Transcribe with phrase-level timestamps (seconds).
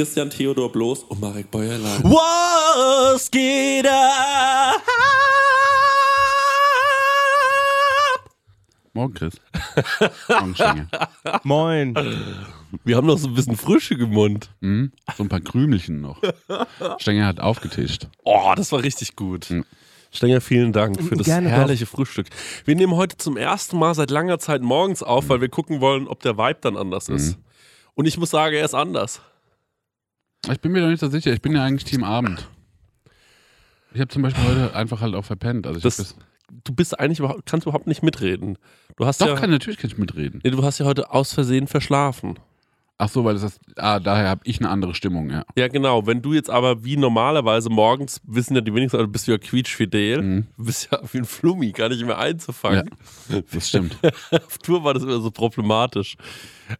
[0.00, 2.02] Christian Theodor Bloß und Marek Bäuerlein.
[2.04, 4.80] Was geht ab?
[8.94, 9.34] Morgen, Chris.
[10.26, 10.88] Morgen, Stenge.
[11.42, 11.94] Moin.
[12.82, 14.48] Wir haben noch so ein bisschen Frühstück im Mund.
[14.60, 14.90] Mhm.
[15.18, 16.22] So ein paar Krümelchen noch.
[16.96, 18.08] Stenger hat aufgetischt.
[18.24, 19.50] Oh, das war richtig gut.
[19.50, 19.66] Mhm.
[20.10, 21.56] Stenger, vielen Dank für das Gerne doch.
[21.56, 22.28] herrliche Frühstück.
[22.64, 26.08] Wir nehmen heute zum ersten Mal seit langer Zeit morgens auf, weil wir gucken wollen,
[26.08, 27.36] ob der Vibe dann anders ist.
[27.94, 29.20] Und ich muss sagen, er ist anders.
[30.50, 31.32] Ich bin mir doch nicht so sicher.
[31.32, 32.48] Ich bin ja eigentlich Team Abend.
[33.92, 35.66] Ich habe zum Beispiel heute einfach halt auch verpennt.
[35.66, 36.16] Also ich Das, das,
[36.64, 38.56] du bist eigentlich überhaupt, kannst überhaupt nicht mitreden.
[38.96, 40.40] Du hast doch, ja, kann, natürlich kann ich mitreden.
[40.44, 42.38] nee, du hast ja heute aus Versehen verschlafen.
[43.02, 45.42] Ach so, weil das ist, ah, daher habe ich eine andere Stimmung, ja.
[45.56, 46.06] Ja, genau.
[46.06, 49.38] Wenn du jetzt aber wie normalerweise morgens, wissen ja die wenigsten, also bist du ja
[49.38, 50.46] quietschfidel, Mhm.
[50.58, 52.90] du bist ja wie ein Flummi, gar nicht mehr einzufangen.
[53.52, 53.96] Das stimmt.
[54.32, 56.16] Auf Tour war das immer so problematisch.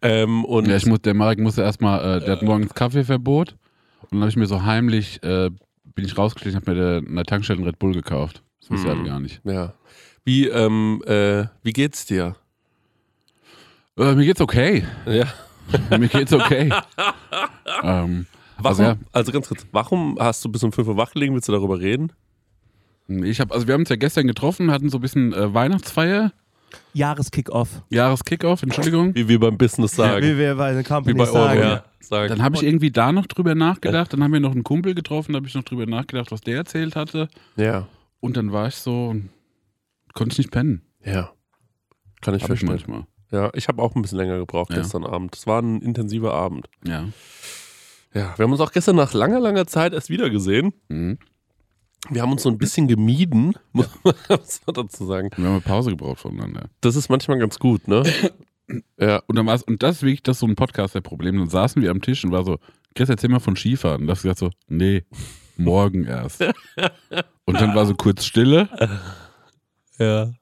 [0.02, 3.56] Ähm, und ja, ich muss, der Marek musste erstmal, äh, der hat morgens Kaffeeverbot.
[4.02, 5.50] Und dann habe ich mir so heimlich, äh,
[5.94, 8.42] bin ich rausgeschlichen, habe mir der, in der Tankstelle einen Red Bull gekauft.
[8.60, 8.98] Das wusste ich Mhm.
[8.98, 9.40] halt gar nicht.
[9.44, 9.74] ja.
[10.24, 12.36] Wie, ähm, äh, wie geht's dir?
[13.98, 14.84] Äh, mir geht's okay.
[15.06, 15.26] Ja.
[15.98, 16.70] mir geht's okay.
[17.82, 18.26] ähm,
[18.58, 18.96] Warum, Also ja.
[19.12, 21.34] also ganz kurz, warum hast du bis um 5 Uhr wach gelegen?
[21.34, 22.12] Willst du darüber reden?
[23.08, 26.32] ich habe, also wir haben uns ja gestern getroffen, hatten so ein bisschen äh, Weihnachtsfeier,
[26.92, 27.82] Jahreskickoff.
[27.90, 29.14] Jahreskickoff, Entschuldigung.
[29.14, 30.24] Wie wir beim Business sagen.
[30.26, 31.60] Wie wir bei den Wie Companies bei sagen.
[31.60, 31.84] Ja.
[32.00, 32.28] sagen.
[32.28, 34.12] Dann habe ich irgendwie da noch drüber nachgedacht.
[34.12, 36.56] Dann haben wir noch einen Kumpel getroffen, da habe ich noch drüber nachgedacht, was der
[36.56, 37.28] erzählt hatte.
[37.56, 37.86] Ja.
[38.20, 39.14] Und dann war ich so,
[40.14, 40.82] konnte ich nicht pennen.
[41.04, 41.30] Ja.
[42.20, 42.68] Kann ich Hab ich verstehen.
[42.68, 43.06] manchmal.
[43.32, 44.78] Ja, ich habe auch ein bisschen länger gebraucht Ja.
[44.78, 45.34] gestern Abend.
[45.36, 46.68] Es war ein intensiver Abend.
[46.84, 47.04] Ja.
[48.12, 50.72] Ja, wir haben uns auch gestern nach langer, langer Zeit erst wieder gesehen.
[50.88, 51.18] Mhm.
[52.08, 55.30] Wir haben uns so ein bisschen gemieden, muss man dazu sagen.
[55.36, 56.70] Wir haben eine Pause gebraucht voneinander.
[56.80, 58.02] Das ist manchmal ganz gut, ne?
[58.98, 61.38] ja, Und dann war's, und das ist wirklich das ist so ein Podcast der Problem.
[61.38, 62.58] Dann saßen wir am Tisch und war so,
[62.94, 64.02] Chris, erzähl mal von Skifahren.
[64.02, 65.04] Und da hast du gesagt so, nee,
[65.56, 66.42] morgen erst.
[67.44, 68.68] und dann war so kurz Stille.
[69.98, 70.32] ja.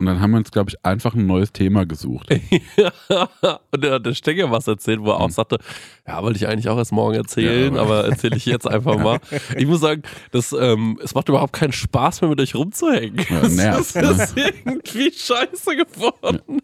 [0.00, 2.30] Und dann haben wir uns, glaube ich, einfach ein neues Thema gesucht.
[3.72, 5.32] und der, der Stenger was erzählt, wo er auch Mhm.
[5.32, 5.58] sagte,
[6.06, 8.96] ja, wollte ich eigentlich auch erst morgen erzählen, Ja, aber aber- erzähle ich jetzt einfach
[9.02, 9.18] mal.
[9.56, 13.26] Ich muss sagen, das, ähm, es macht überhaupt keinen Spaß mehr, mit euch rumzuhängen.
[13.28, 16.60] Ja, nervt, ist, ist irgendwie scheiße geworden.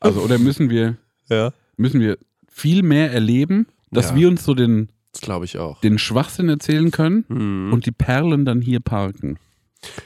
[0.00, 0.96] Also, oder müssen wir,
[1.28, 2.16] Ja, müssen wir
[2.48, 4.16] viel mehr erleben, dass Ja.
[4.16, 5.80] wir uns so den, das glaube ich auch.
[5.82, 7.72] den Schwachsinn erzählen können Mhm.
[7.74, 9.38] und die Perlen dann hier parken.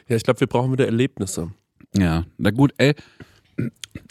[0.08, 1.52] ja, ich glaube, wir brauchen wieder Erlebnisse.
[1.96, 2.94] Ja, na gut, ey.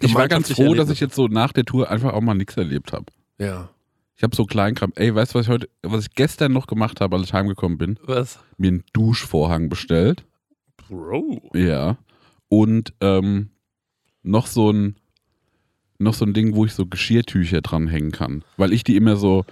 [0.02, 2.58] Ich war ganz froh, dass ich jetzt so nach der Tour einfach auch mal nichts
[2.58, 3.06] erlebt habe.
[3.38, 3.70] Ja.
[4.16, 4.92] Ich habe so Kleinkram.
[4.96, 7.78] Ey, weißt du, was ich heute, was ich gestern noch gemacht habe, als ich heimgekommen
[7.78, 8.00] bin?
[8.04, 8.40] Was?
[8.58, 10.26] Mir einen Duschvorhang bestellt.
[10.76, 11.50] Bro.
[11.54, 11.98] Ja.
[12.50, 13.50] Und ähm,
[14.24, 14.96] noch so ein
[16.00, 18.44] noch so ein Ding, wo ich so Geschirrtücher dranhängen kann.
[18.58, 19.46] Weil ich die immer so,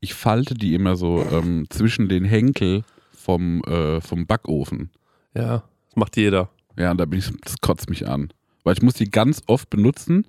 [0.00, 2.82] ich falte die immer so ähm, zwischen den Henkel
[3.12, 4.90] vom, äh, vom Backofen.
[5.34, 6.50] Ja, das macht jeder.
[6.78, 8.32] Ja, und da bin ich, das kotzt mich an.
[8.64, 10.26] Weil ich muss die ganz oft benutzen.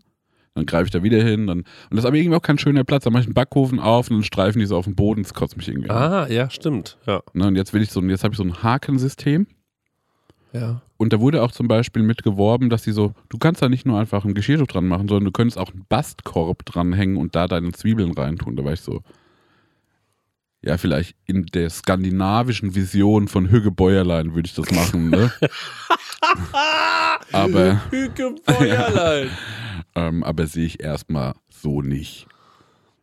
[0.55, 1.47] Dann greife ich da wieder hin.
[1.47, 3.03] Dann, und das ist aber irgendwie auch kein schöner Platz.
[3.03, 5.23] Dann mache ich einen Backofen auf und dann streifen die so auf den Boden.
[5.23, 5.97] Das kotzt mich irgendwie an.
[5.97, 6.97] Ah, ja, stimmt.
[7.07, 7.21] Ja.
[7.33, 9.47] Ne, und jetzt will ich so, jetzt habe ich so ein Hakensystem.
[10.53, 10.81] Ja.
[10.97, 13.87] Und da wurde auch zum Beispiel mit geworben, dass die so, du kannst da nicht
[13.87, 17.47] nur einfach ein Geschirrtuch dran machen, sondern du könntest auch einen Bastkorb dranhängen und da
[17.47, 18.55] deine Zwiebeln reintun.
[18.55, 19.01] Da war ich so,
[20.63, 25.31] ja, vielleicht in der skandinavischen Vision von Hügge Bäuerlein würde ich das machen, ne?
[27.31, 29.29] aber, Hüke Feuerlein.
[29.95, 32.27] ähm, aber sehe ich erstmal so nicht.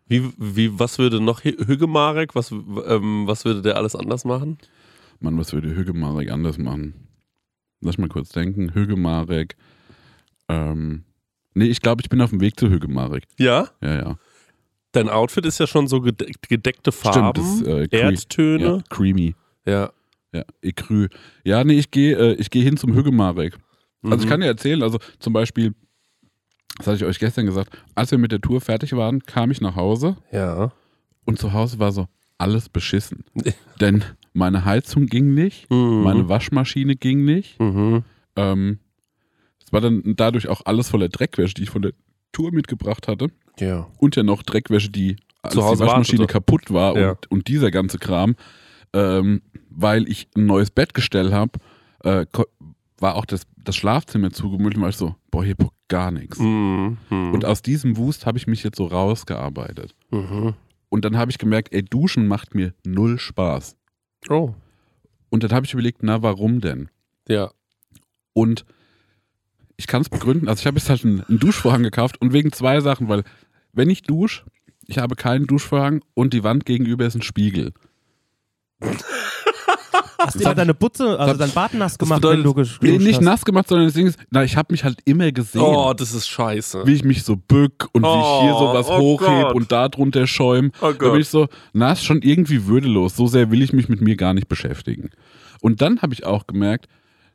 [0.07, 4.25] Wie, wie, was würde noch Hü- Hügge Marek, was, ähm, was würde der alles anders
[4.25, 4.59] machen?
[5.21, 6.95] Mann, was würde Hügge Marek anders machen?
[7.81, 8.75] Lass mal kurz denken.
[8.75, 9.57] Hügge Marek,
[10.49, 11.05] ähm,
[11.55, 13.25] nee, ich glaube, ich bin auf dem Weg zu Hügge Marek.
[13.39, 13.69] Ja?
[13.81, 14.19] Ja, ja.
[14.93, 18.65] Dein Outfit ist ja schon so gedeck gedeckte Farben, Stimmt, das, äh, Erdtöne.
[18.65, 19.35] Ja, creamy.
[19.67, 19.93] Ja.
[20.33, 21.07] Ja, Ecru.
[21.45, 23.57] Ja, nee, ich gehe äh, ich gehe hin zum Hüggemarek.
[24.03, 24.29] Also ich Mhm.
[24.29, 25.75] kann dir erzählen, also zum Beispiel,
[26.79, 29.61] das hatte ich euch gestern gesagt, als wir mit der Tour fertig waren, kam ich
[29.61, 30.73] nach Hause Ja.
[31.25, 32.07] und zu Hause war so
[32.39, 33.25] alles beschissen.
[33.81, 36.03] Denn meine Heizung ging nicht, Mhm.
[36.05, 37.59] meine Waschmaschine ging nicht.
[37.61, 38.05] Mhm.
[38.37, 38.79] Ähm,
[39.65, 41.93] es war dann dadurch auch alles voller Dreckwäsche, die ich von der
[42.33, 43.29] Tour mitgebracht hatte.
[43.59, 43.89] Ja.
[43.99, 46.33] Und ja noch Dreckwäsche, die als Zu Hause die Waschmaschine wartete.
[46.33, 47.11] kaputt war Ja.
[47.11, 48.37] und, und dieser ganze Kram.
[48.93, 51.53] Ähm, weil ich ein neues Bettgestell habe,
[52.03, 52.27] äh,
[52.99, 56.39] war auch das, das Schlafzimmer zugemüllt und war ich so, boah, hier packt gar nichts.
[56.39, 56.99] Mhm.
[57.09, 57.33] Mhm.
[57.33, 59.95] Und aus diesem Wust habe ich mich jetzt so rausgearbeitet.
[60.11, 60.55] Mhm.
[60.89, 63.77] Und dann habe ich gemerkt, ey, Duschen macht mir null Spaß.
[64.29, 64.55] Oh.
[65.31, 66.91] Und dann habe ich überlegt, na, warum denn?
[67.29, 67.53] Ja.
[68.33, 68.65] Und
[69.81, 72.53] ich kann es begründen, also ich habe jetzt halt einen, einen Duschvorhang gekauft und wegen
[72.53, 73.25] zwei Sachen, weil
[73.73, 74.43] wenn ich dusche,
[74.87, 77.73] ich habe keinen Duschvorhang und die Wand gegenüber ist ein Spiegel.
[80.19, 82.89] Hast du immer deine Butze, also dein Bart nass gemacht, bedeutet- wenn du gesch- Nee,
[82.91, 83.25] geduscht nicht hast?
[83.25, 85.63] nass gemacht, sondern das Ding ist, na, ich habe mich halt immer gesehen.
[85.63, 86.83] Oh, das ist scheiße.
[86.87, 89.55] wie ich mich so bück und wie ich hier sowas Oh, oh hochheb Gott.
[89.55, 90.73] und da drunter schäum.
[90.83, 91.13] Oh da Gott.
[91.13, 93.17] bin ich so, na, ist schon irgendwie würdelos.
[93.17, 95.09] So sehr will ich mich mit mir gar nicht beschäftigen.
[95.63, 96.87] Und dann habe ich auch gemerkt,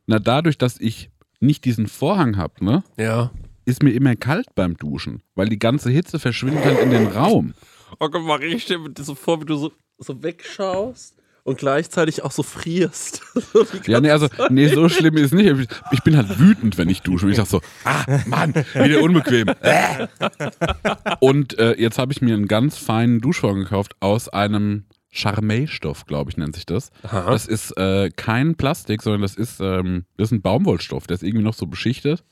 [0.05, 1.09] na, dadurch, dass ich
[1.39, 3.31] nicht diesen Vorhang habe, ne, Ja.
[3.65, 7.53] ist mir immer kalt beim Duschen, weil die ganze Hitze verschwindet halt in den Raum.
[7.99, 11.59] Oh Gott, Marie, ich stelle mir das so vor, wie du so, so wegschaust und
[11.59, 13.21] gleichzeitig auch so frierst.
[13.87, 15.69] Ja, nee, also, nee, so schlimm ist es nicht.
[15.91, 17.25] Ich- bin halt wütend, wenn ich dusche.
[17.27, 19.47] Und ich sag so, ah, Mann, wieder unbequem.
[21.19, 24.85] Und äh, jetzt habe ich mir einen ganz feinen Duschvorhang gekauft aus einem
[25.15, 26.91] Charmey-Stoff, glaube ich, nennt sich das.
[27.03, 27.31] Aha.
[27.31, 31.07] Das ist äh, kein Plastik, sondern das ist, ähm, das ist ein Baumwollstoff.
[31.07, 32.23] Der ist irgendwie noch so beschichtet.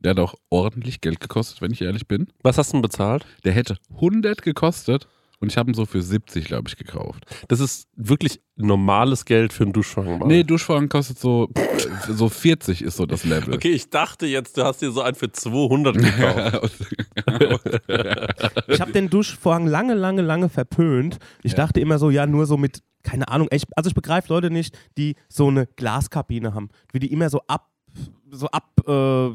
[0.00, 2.26] Der hat auch ordentlich Geld gekostet, wenn ich ehrlich bin.
[2.42, 3.24] Was hast du denn bezahlt?
[3.44, 5.08] Der hätte 100 gekostet
[5.44, 7.24] und ich habe ihn so für 70, glaube ich, gekauft.
[7.48, 10.18] Das ist wirklich normales Geld für einen Duschvorhang.
[10.18, 10.28] Mann.
[10.28, 11.48] Nee, Duschvorhang kostet so,
[12.08, 13.54] so 40 ist so das Level.
[13.54, 16.86] Okay, ich dachte jetzt, du hast dir so einen für 200 gekauft.
[18.68, 21.18] Ich habe den Duschvorhang lange, lange, lange verpönt.
[21.42, 21.58] Ich Ja.
[21.58, 24.76] dachte immer so, ja, nur so mit, keine Ahnung, ich, also ich begreife Leute nicht,
[24.98, 27.70] die so eine Glaskabine haben, wie die immer so ab,
[28.30, 29.30] so ab, äh,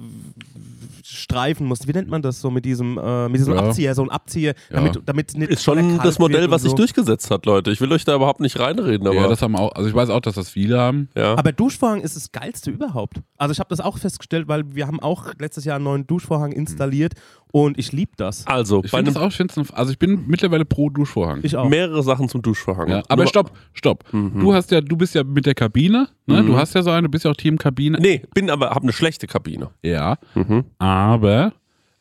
[1.09, 1.87] streifen mussten.
[1.87, 3.59] Wie nennt man das so mit diesem, äh, mit diesem Ja.
[3.63, 4.77] Abzieher, so ein Abzieher, Ja.
[4.77, 6.77] damit, damit nicht Ist schon das Modell, was und sich so.
[6.77, 7.71] durchgesetzt hat, Leute.
[7.71, 9.15] Ich will euch da überhaupt nicht reinreden, aber.
[9.15, 11.09] ja, das haben auch, also ich weiß auch, dass das viele haben.
[11.15, 11.35] ja.
[11.37, 13.17] Aber Duschvorhang ist das geilste überhaupt.
[13.37, 16.51] Also ich habe das auch festgestellt, weil wir haben auch letztes Jahr einen neuen Duschvorhang
[16.51, 17.13] installiert
[17.51, 18.45] und ich liebe das.
[18.45, 21.39] also, Ich finde das auch, ein- also ich bin mittlerweile pro Duschvorhang.
[21.43, 21.67] Ich auch.
[21.67, 22.87] mehrere Sachen zum Duschvorhang.
[22.89, 24.03] ja, aber Nummer- stopp, stopp.
[24.11, 26.43] Du hast ja, du bist ja mit der Kabine, ne?
[26.43, 27.97] Du hast ja so eine, du bist ja auch Team Kabine.
[27.99, 29.69] Nee, bin aber, hab eine schlechte Kabine.
[29.83, 30.65] Ja, Mhm.
[30.99, 31.53] Aber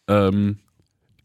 [0.09, 0.59] ähm,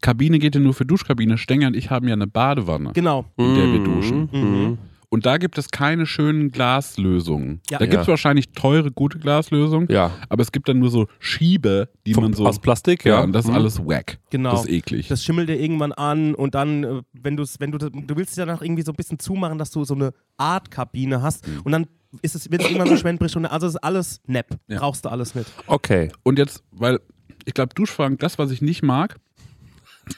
[0.00, 1.38] Kabine geht ja nur für Duschkabine.
[1.38, 3.24] Stenger und ich haben ja eine Badewanne, Genau.
[3.36, 4.28] in der wir duschen.
[4.32, 4.78] Mhm.
[5.08, 7.60] Und da gibt es keine schönen Glaslösungen.
[7.70, 7.78] Ja.
[7.78, 8.12] Da gibt es Ja.
[8.12, 10.10] wahrscheinlich teure, gute Glaslösungen, Ja.
[10.28, 12.44] aber es gibt dann nur so Schiebe, die Vom, man so.
[12.46, 13.56] aus Plastik, ja, und das ist Mhm.
[13.56, 14.18] alles wack.
[14.30, 14.50] Genau.
[14.50, 15.06] Das ist eklig.
[15.08, 18.36] Das schimmelt dir irgendwann an und dann, äh, wenn, du's, wenn du du willst es
[18.38, 21.60] ja noch irgendwie so ein bisschen zumachen, dass du so eine Art Kabine hast Mhm.
[21.62, 21.86] und dann
[22.22, 24.46] ist es, wird es irgendwann so schwendbricht und also es ist alles nepp.
[24.68, 24.80] Ja.
[24.80, 25.50] Brauchst du alles nicht.
[25.68, 26.10] Okay.
[26.24, 26.98] Und jetzt, weil
[27.44, 29.16] ich glaube, Duschvorhang, das, was ich nicht mag,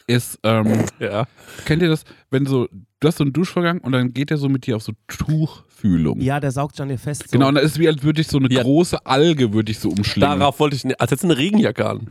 [0.06, 1.26] ist, ähm, Ja.
[1.64, 2.68] kennt ihr das, wenn so,
[3.00, 6.20] du hast so einen Duschvorgang und dann geht der so mit dir auf so Tuchfühlung.
[6.20, 7.22] Ja, der saugt schon dir fest.
[7.28, 7.32] So.
[7.32, 8.62] Genau, und da ist wie, als würde ich so eine Ja.
[8.62, 10.38] große Alge, würde ich so umschlingen.
[10.40, 12.08] Darauf wollte ich, als hättest du eine Regenjacke an.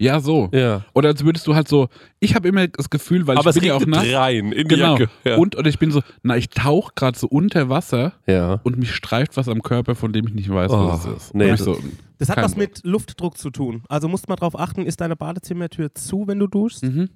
[0.00, 0.48] Ja, so.
[0.52, 0.84] Ja.
[0.94, 1.88] Oder als würdest du halt so,
[2.20, 4.06] ich habe immer das Gefühl, weil Aber ich es bin ja auch nass.
[4.12, 4.92] rein in die Genau.
[4.96, 5.10] Jacke.
[5.24, 5.36] Ja.
[5.36, 8.60] Und oder ich bin so, na, ich tauche gerade so unter Wasser ja.
[8.62, 11.34] und mich streift was am Körper, von dem ich nicht weiß, Oh, was es ist.
[11.34, 11.76] nee, das- so,
[12.18, 12.58] das hat was Bock.
[12.58, 13.82] mit Luftdruck zu tun.
[13.88, 16.84] Also musst mal drauf achten, ist deine Badezimmertür zu, wenn du duschst?
[16.84, 17.08] Mhm.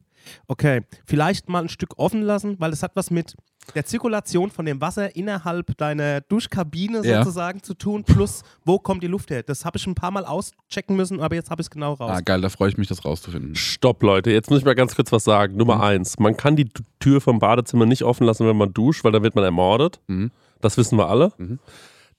[0.46, 3.34] Okay, vielleicht mal ein Stück offen lassen, weil es hat was mit
[3.74, 7.22] der Zirkulation von dem Wasser innerhalb deiner Duschkabine Ja.
[7.22, 9.42] sozusagen zu tun, plus wo kommt die Luft her.
[9.42, 12.10] Das habe ich ein paar Mal auschecken müssen, aber jetzt habe ich es genau raus.
[12.12, 13.54] Ah, geil, da freue ich mich, das rauszufinden.
[13.54, 14.30] Stopp, Leute.
[14.30, 15.56] Jetzt muss ich mal ganz kurz was sagen.
[15.56, 15.82] Nummer Mhm.
[15.82, 16.18] eins.
[16.18, 19.34] Man kann die Tür vom Badezimmer nicht offen lassen, wenn man duscht, weil dann wird
[19.36, 20.00] man ermordet.
[20.08, 20.30] Mhm.
[20.60, 21.32] Das wissen wir alle.
[21.38, 21.58] Mhm.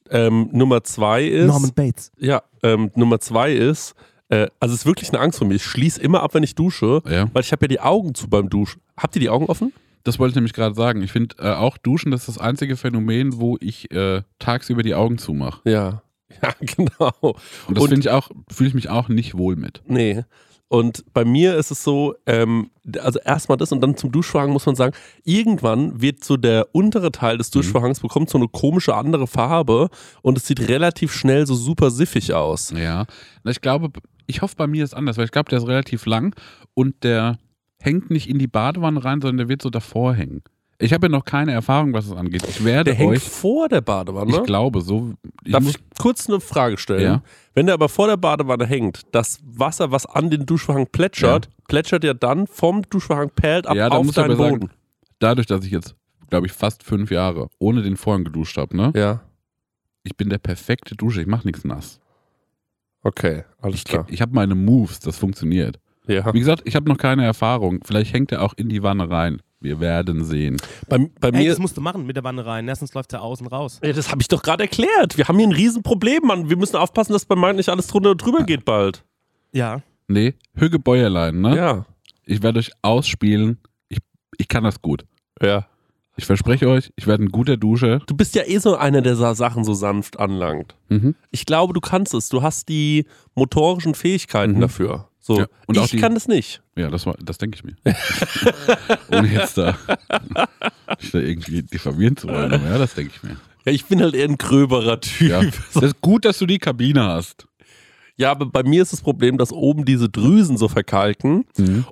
[0.10, 1.48] Ähm, Nummer zwei ist.
[1.48, 2.12] Norman Bates.
[2.18, 3.94] Ja, ähm, Nummer zwei ist,
[4.30, 5.56] äh, also es ist wirklich eine Angst von mir.
[5.56, 7.28] Ich schließe immer ab, wenn ich dusche, Ja.
[7.34, 8.82] weil ich habe ja die Augen zu beim Duschen.
[8.98, 9.72] Habt ihr die Augen offen?
[10.04, 11.02] Das wollte ich nämlich gerade sagen.
[11.02, 14.96] Ich finde äh, auch Duschen, das ist das einzige Phänomen, wo ich äh, tagsüber die
[14.96, 15.62] Augen zumache.
[15.70, 16.02] Ja.
[16.42, 17.36] Ja, genau.
[17.68, 19.84] Und das finde ich auch, fühle ich mich auch nicht wohl mit.
[19.86, 20.24] Nee.
[20.68, 24.66] Und bei mir ist es so, ähm, also erstmal das und dann zum Duschvorhang muss
[24.66, 27.38] man sagen, irgendwann wird so der untere Teil Mhm.
[27.38, 29.90] des Duschvorhangs bekommt so eine komische andere Farbe
[30.24, 32.72] und es sieht relativ schnell so super siffig aus.
[32.76, 33.06] Ja.
[33.48, 33.92] Ich glaube,
[34.26, 36.36] ich hoffe, bei mir ist anders, weil ich glaube, der ist relativ lang
[36.74, 37.38] und der
[37.84, 40.42] hängt nicht in die Badewanne rein, sondern der wird so davor hängen.
[40.80, 42.44] Ich habe ja noch keine Erfahrung, was es angeht.
[42.50, 44.32] Ich werde Der hängt euch, vor der Badewanne.
[44.32, 45.14] ich glaube, so.
[45.46, 47.02] Ich Darf muss, ich kurz eine Frage stellen?
[47.04, 47.22] Ja.
[47.54, 52.04] Wenn der aber vor der Badewanne hängt, das Wasser, was an den Duschvorhang plätschert, plätschert
[52.04, 54.72] ja dann vom Duschvorhang perlt ab Ja, da auf muss ich deinen aber sagen- Boden.
[55.20, 55.96] dadurch, dass ich jetzt,
[56.30, 58.92] glaube ich, fast fünf Jahre ohne den Vorhang geduscht habe, ne?
[58.96, 59.22] Ja,
[60.04, 61.22] Ich bin der perfekte Dusche.
[61.22, 62.02] Ich mache nichts nass.
[63.04, 64.06] okay, alles Ich, klar.
[64.10, 65.80] ich habe meine Moves, das funktioniert.
[66.08, 66.34] Ja.
[66.34, 67.80] Wie gesagt, ich habe noch keine Erfahrung.
[67.86, 69.42] Vielleicht hängt er auch in die Wanne rein.
[69.62, 70.58] Wir werden sehen.
[70.90, 73.20] Bei, bei Ey, mir, das musst du machen mit der Wanne rein, sonst läuft ja
[73.20, 73.80] außen raus.
[73.82, 75.18] Ja, das habe ich doch gerade erklärt.
[75.18, 76.50] Wir haben hier ein Riesenproblem, Mann.
[76.50, 79.06] Wir müssen aufpassen, dass bei meinen nicht alles drunter und drüber geht bald.
[79.54, 79.82] Ja.
[80.10, 81.56] Nee, Hüge Bäuerlein, ne?
[81.56, 81.86] Ja.
[82.26, 83.58] Ich werde euch ausspielen.
[83.88, 84.00] Ich,
[84.38, 85.06] ich kann das gut.
[85.42, 85.66] Ja.
[86.18, 88.00] Ich verspreche euch, ich werde ein guter Duscher.
[88.00, 90.76] Du bist ja eh so einer, der Sa- Sachen so sanft anlangt.
[90.90, 91.16] Mhm.
[91.32, 92.28] Ich glaube, du kannst es.
[92.30, 94.62] Du hast die motorischen Fähigkeiten Mhm.
[94.62, 95.08] dafür.
[95.26, 96.62] So, Ja, und ich die- kann das nicht.
[96.76, 97.76] Ja, das, war- das denke ich mir.
[99.10, 99.78] Ohne jetzt da,
[100.36, 102.52] da irgendwie diffamieren zu wollen.
[102.52, 103.38] Aber ja, das denke ich mir.
[103.66, 105.30] Ja, ich bin halt eher ein gröberer Typ.
[105.30, 105.42] Ja.
[105.74, 107.48] Das ist gut, dass du die Kabine hast.
[108.18, 111.46] Ja, aber bei mir ist das Problem, dass oben diese Drüsen so verkalken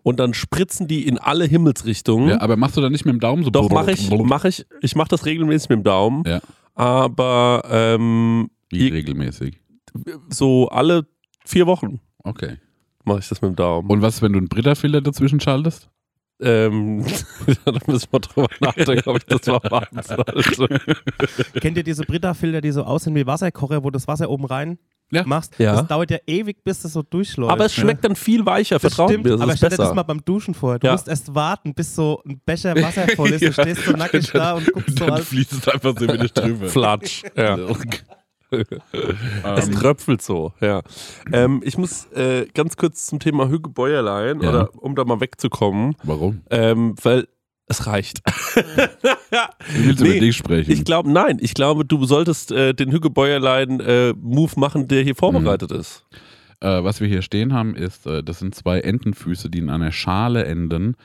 [0.04, 2.30] und dann spritzen die in alle Himmelsrichtungen.
[2.30, 4.66] Ja, aber machst du da nicht mit dem Daumen so Doch, mache ich, mache ich,
[4.82, 6.42] ich mache das regelmäßig mit dem Daumen, Ja,
[6.76, 9.60] aber ähm, wie regelmäßig.
[10.30, 11.08] so alle
[11.46, 12.58] vier Wochen Okay.
[13.04, 13.90] Mache ich das mit dem Daumen.
[13.90, 15.90] Und was, wenn du einen Britta-Filter dazwischen schaltest?
[16.44, 17.06] ähm,
[17.66, 20.80] da müssen wir drüber nachdenken, ob ich das mal machen sollte.
[21.60, 24.80] Kennt ihr diese Brita-Filter, die so aussehen wie Wasserkocher, wo das Wasser oben rein
[25.12, 25.24] Ja.
[25.24, 25.60] machst?
[25.60, 25.76] Ja.
[25.76, 27.52] Das dauert ja ewig, bis das so durchläuft.
[27.52, 29.94] Aber es schmeckt dann viel weicher, Das vertraut stimmt, mir, das aber stell dir das
[29.94, 30.80] mal beim Duschen vor.
[30.80, 30.94] Du Ja.
[30.94, 33.44] musst erst warten, bis so ein Becher Wasser voll ist.
[33.44, 36.68] Du stehst so nackig da und guckst so Dann fließt es einfach so wieder drüber.
[36.70, 37.56] Flatsch, ja.
[38.52, 40.82] Es ähm, tröpfelt so, ja.
[41.32, 44.50] Ähm, ich muss äh, ganz kurz zum Thema Hüge Bäuerlein, Ja.
[44.50, 46.42] oder um da mal wegzukommen, warum?
[46.50, 47.28] ähm, weil
[47.68, 48.22] es reicht.
[49.74, 50.72] Du willst Nee, über dich sprechen.
[50.72, 54.14] Ich glaube, nein, ich glaube, du solltest äh, den Hüge Bäuerlein äh,
[54.58, 56.06] machen, der hier vorbereitet ist.
[56.60, 59.92] Äh, was wir hier stehen haben, ist, äh, das sind zwei Entenfüße, die in einer
[59.94, 60.96] Schale enden.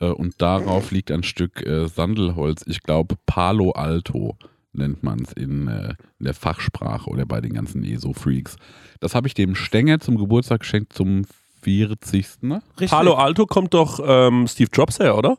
[0.00, 2.64] Äh, und darauf liegt ein Stück Sandelholz.
[2.66, 4.36] Ich glaube, Palo Alto
[4.76, 8.56] nennt man es in, äh, in der Fachsprache oder bei den ganzen ESO-Freaks.
[9.00, 11.24] Das habe ich dem Stenger zum Geburtstag geschenkt zum
[11.62, 12.42] 40.
[12.42, 12.62] Ne?
[12.72, 12.90] Richtig.
[12.90, 15.38] Palo Alto kommt doch ähm, Steve Jobs her, oder?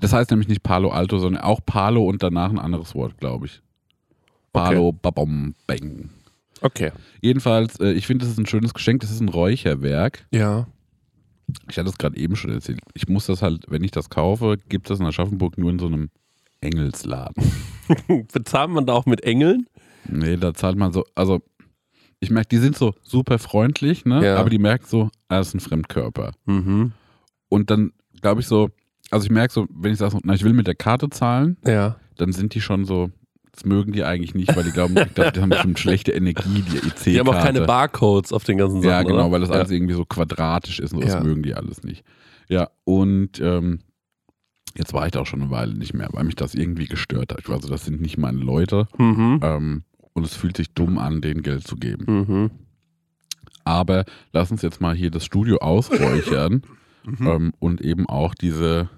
[0.00, 3.46] Das heißt nämlich nicht Palo Alto, sondern auch Palo und danach ein anderes Wort, glaube
[3.46, 3.62] ich.
[4.52, 6.10] Palo, babom, bang.
[6.60, 6.92] Okay.
[7.20, 9.00] Jedenfalls, äh, ich finde, das ist ein schönes Geschenk.
[9.00, 10.26] Das ist ein Räucherwerk.
[10.32, 10.66] Ja.
[11.70, 12.80] Ich hatte es gerade eben schon erzählt.
[12.94, 15.86] Ich muss das halt, wenn ich das kaufe, gibt es in Aschaffenburg nur in so
[15.86, 16.10] einem
[16.60, 17.42] Engelsladen.
[18.32, 19.66] Bezahlt man da auch mit Engeln?
[20.08, 21.40] Nee, da zahlt man so, also
[22.20, 24.24] ich merke, die sind so super freundlich, ne?
[24.24, 24.36] Ja.
[24.36, 26.32] Aber die merken so, er ist ein Fremdkörper.
[26.46, 26.92] Mhm.
[27.48, 28.70] Und dann glaube ich so,
[29.10, 31.56] also ich merke so, wenn ich sage, so, na, ich will mit der Karte zahlen,
[31.64, 31.96] Ja.
[32.16, 33.10] dann sind die schon so,
[33.52, 36.62] das mögen die eigentlich nicht, weil die glauben, ich glaub, die haben bestimmt schlechte Energie,
[36.62, 37.10] die EC-Karte.
[37.10, 38.90] Die haben auch keine Barcodes auf den ganzen Sachen.
[38.90, 39.30] Ja, genau, oder?
[39.32, 39.56] weil das ja.
[39.56, 41.20] alles irgendwie so quadratisch ist und das Ja.
[41.22, 42.04] mögen die alles nicht.
[42.48, 43.80] Ja, und ähm,
[44.76, 47.32] jetzt war ich da auch schon eine Weile nicht mehr, weil mich das irgendwie gestört
[47.32, 47.48] hat.
[47.48, 49.40] Also das sind nicht meine Leute Mhm.
[49.42, 49.82] ähm,
[50.12, 52.04] und es fühlt sich dumm an, denen Geld zu geben.
[52.28, 52.50] Mhm.
[53.64, 56.62] Aber lass uns jetzt mal hier das Studio ausräuchern
[57.04, 57.26] Mhm.
[57.26, 58.88] ähm, und eben auch diese.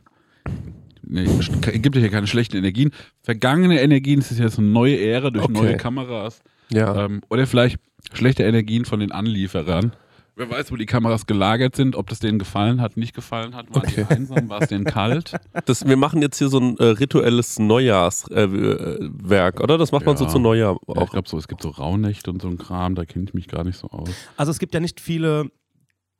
[1.02, 1.50] Nee, es
[1.82, 2.90] gibt ja hier keine schlechten Energien.
[3.22, 5.52] Vergangene Energien, es ist jetzt eine neue Ära durch Okay.
[5.54, 6.40] neue Kameras.
[6.72, 7.04] Ja.
[7.06, 7.78] Ähm, oder vielleicht
[8.12, 9.92] schlechte Energien von den Anlieferern.
[10.40, 13.68] Wer weiß, wo die Kameras gelagert sind, ob das denen gefallen hat, nicht gefallen hat.
[13.74, 14.06] Waren Okay.
[14.08, 15.34] die einsam, war es denen kalt?
[15.66, 19.76] Das, wir machen jetzt hier so ein äh, rituelles Neujahrswerk, äh, Werk, oder?
[19.76, 20.30] Das macht man so Ja.
[20.30, 21.10] zu Neujahr Ja, ich auch.
[21.10, 23.64] glaube so, es gibt so Rauhnächte und so ein Kram, da kenne ich mich gar
[23.64, 24.08] nicht so aus.
[24.38, 25.50] Also es gibt ja nicht viele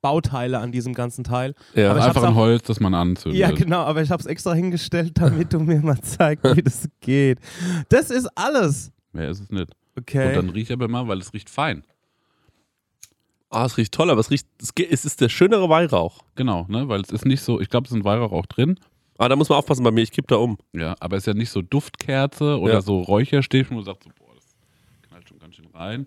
[0.03, 1.55] Bauteile an diesem ganzen Teil.
[1.75, 1.95] Ja.
[1.95, 3.41] Einfach ein auch- Holz, das man anzündet.
[3.41, 6.89] Ja, genau, aber ich habe es extra hingestellt, damit du mir mal zeigst, wie das
[7.01, 7.39] geht.
[7.89, 8.93] Das ist alles.
[9.13, 9.71] Mehr ist es nicht.
[9.99, 10.29] Okay.
[10.29, 11.85] Und dann riecht aber mal, weil es riecht fein.
[13.51, 14.47] Ah, es riecht toll, aber es riecht,
[14.91, 16.23] es, ist der schönere Weihrauch.
[16.37, 16.89] Genau, ne?
[16.89, 18.79] Weil es ist nicht so, ich glaube, es ist ein Weihrauch auch drin.
[19.19, 20.57] Ah, da muss man aufpassen bei mir, ich kipp da um.
[20.73, 22.81] Ja, aber es ist ja nicht so Duftkerze oder Ja.
[22.81, 24.45] so Räucherstäbchen, wo du sagst, so, boah, das
[25.09, 26.07] knallt schon ganz schön rein.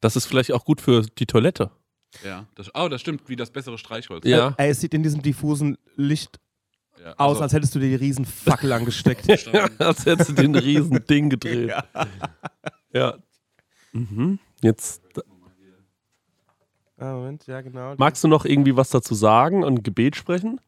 [0.00, 1.70] Das ist vielleicht auch gut für die Toilette.
[2.24, 4.24] Ja, das, oh, das stimmt, wie das bessere Streichholz.
[4.26, 4.54] Ja.
[4.56, 6.40] Ey, es sieht in diesem diffusen Licht
[7.04, 9.28] Ja, aus, also- als hättest du dir die riesen Fackel angesteckt.
[9.78, 11.72] Als hättest du den riesen Ding gedreht.
[12.94, 13.18] Ja.
[13.92, 14.38] Mhm.
[14.62, 15.02] Jetzt,
[16.98, 17.94] Ah, Moment, ja, genau.
[17.98, 20.60] magst du noch irgendwie was dazu sagen und ein Gebet sprechen?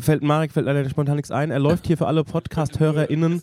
[0.00, 1.50] Fällt Marek fällt leider spontan nichts ein.
[1.50, 3.42] Er läuft hier für alle Podcast-HörerInnen.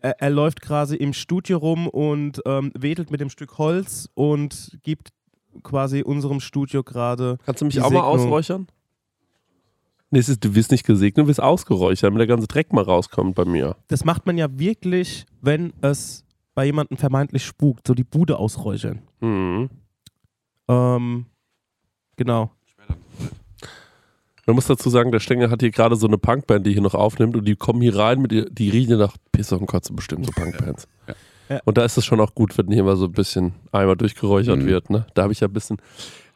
[0.00, 4.78] Er, er läuft quasi im Studio rum und ähm, wedelt mit dem Stück Holz und
[4.82, 5.08] gibt
[5.62, 7.38] quasi unserem Studio gerade.
[7.46, 8.26] Kannst du mich Die auch mal Segnung.
[8.26, 8.66] ausräuchern?
[10.10, 12.84] Nee, es ist, du wirst nicht gesegnet, du wirst ausgeräuchert, damit der ganze Dreck mal
[12.84, 13.76] rauskommt bei mir.
[13.88, 16.24] Das macht man ja wirklich, wenn es
[16.54, 19.02] bei jemandem vermeintlich spukt, so die Bude ausräuchern.
[19.20, 19.70] Mhm.
[20.68, 21.26] Ähm,
[22.16, 22.50] genau.
[24.46, 26.94] Man muss dazu sagen, der Stenger hat hier gerade so eine Punkband, die hier noch
[26.94, 29.92] aufnimmt und die kommen hier rein, mit ihr, die riechen ja nach Pisse und Kotze
[29.92, 30.88] bestimmt, so Punkbands.
[31.06, 31.14] Ja.
[31.48, 31.60] Ja.
[31.64, 34.58] Und da ist es schon auch gut, wenn hier mal so ein bisschen einmal durchgeräuchert
[34.60, 34.66] Mhm.
[34.66, 34.90] wird.
[34.90, 35.06] Ne?
[35.14, 35.76] Da habe ich ja ein bisschen.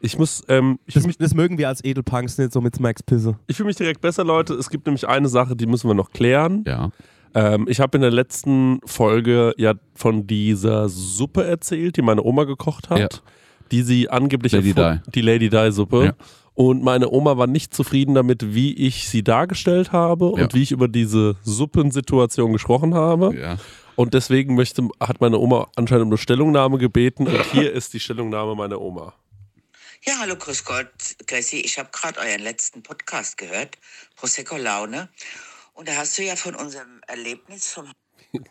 [0.00, 2.76] Ich muss, ähm, ich Das, fühle mich, das mögen wir als Edelpunks nicht so mit
[2.76, 3.38] Smacks Pisse.
[3.46, 4.54] ich fühl mich direkt besser, Leute.
[4.54, 6.64] Es gibt nämlich eine Sache, die müssen wir noch klären.
[6.66, 6.90] Ja.
[7.36, 12.44] Ähm, ich habe in der letzten Folge ja von dieser Suppe erzählt, die meine Oma
[12.44, 13.08] gekocht hat, Ja.
[13.70, 14.74] die sie angeblich Lady
[15.14, 16.04] die Lady Di Suppe.
[16.06, 16.12] Ja.
[16.54, 20.44] Und meine Oma war nicht zufrieden damit, wie ich sie dargestellt habe Ja.
[20.44, 23.36] und wie ich über diese Suppensituation gesprochen habe.
[23.38, 23.58] Ja.
[23.96, 27.26] Und deswegen möchte, hat meine Oma anscheinend um eine Stellungnahme gebeten.
[27.26, 29.12] Und hier ist die Stellungnahme meiner Oma.
[30.06, 30.88] Ja, hallo, grüß Gott,
[31.26, 31.56] Chrissy.
[31.56, 33.76] Ich habe gerade euren letzten Podcast gehört,
[34.16, 35.08] Prosecco Laune.
[35.76, 37.86] Und da hast du ja von unserem Erlebnis vom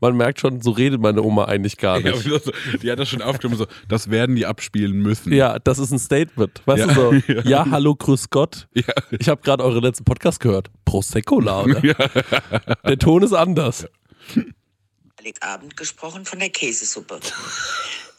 [0.00, 2.28] Man merkt schon, so redet meine Oma eigentlich gar Ja, nicht.
[2.30, 2.50] das-
[2.82, 5.32] die hat das schon aufgenommen, so, das werden die abspielen müssen.
[5.32, 6.60] Ja, das ist ein Statement.
[6.66, 6.92] Weißt Ja.
[6.92, 8.66] du so, ja, hallo, grüß Gott.
[8.74, 8.82] Ja.
[9.18, 10.70] Ich habe gerade euren letzten Podcast gehört.
[10.84, 11.80] Prosecco-Laune.
[12.84, 13.86] Der Ton ist anders.
[15.20, 17.20] Heiligabend gesprochen, von der Käsesuppe.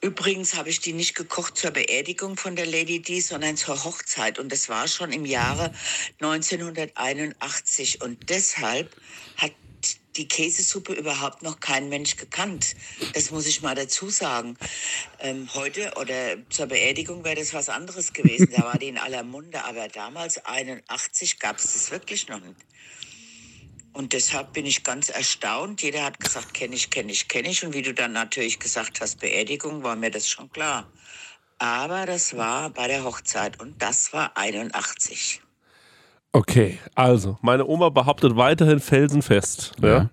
[0.03, 4.37] Übrigens habe ich die nicht gekocht zur Beerdigung von der Lady Di, sondern zur Hochzeit.
[4.37, 5.71] Und das war schon im Jahre
[6.19, 8.01] 1981.
[8.01, 8.93] Und deshalb
[9.37, 9.53] hat
[10.17, 12.75] die Käsesuppe überhaupt noch kein Mensch gekannt.
[13.13, 14.57] Das muss ich mal dazu sagen.
[15.19, 18.49] Ähm, heute oder zur Beerdigung wäre das was anderes gewesen.
[18.53, 19.63] Da war die in aller Munde.
[19.63, 22.59] Aber damals, 81, gab es das wirklich noch nicht.
[23.93, 25.83] Und deshalb bin ich ganz erstaunt.
[25.83, 27.63] Jeder hat gesagt, kenne ich, kenne ich, kenne ich.
[27.63, 30.91] Und wie du dann natürlich gesagt hast, Beerdigung, war mir das schon klar.
[31.59, 35.42] Aber das war bei der Hochzeit und das war 81.
[36.35, 39.87] Okay, also, meine Oma behauptet weiterhin felsenfest, ja.
[39.87, 40.09] Ja.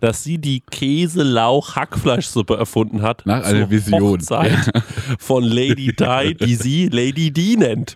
[0.00, 3.26] dass sie die Käse-Lauch-Hackfleischsuppe erfunden hat.
[3.26, 4.00] Nach einer Vision.
[4.00, 4.70] Hochzeit
[5.18, 7.94] von Lady Di, die sie Lady Di nennt.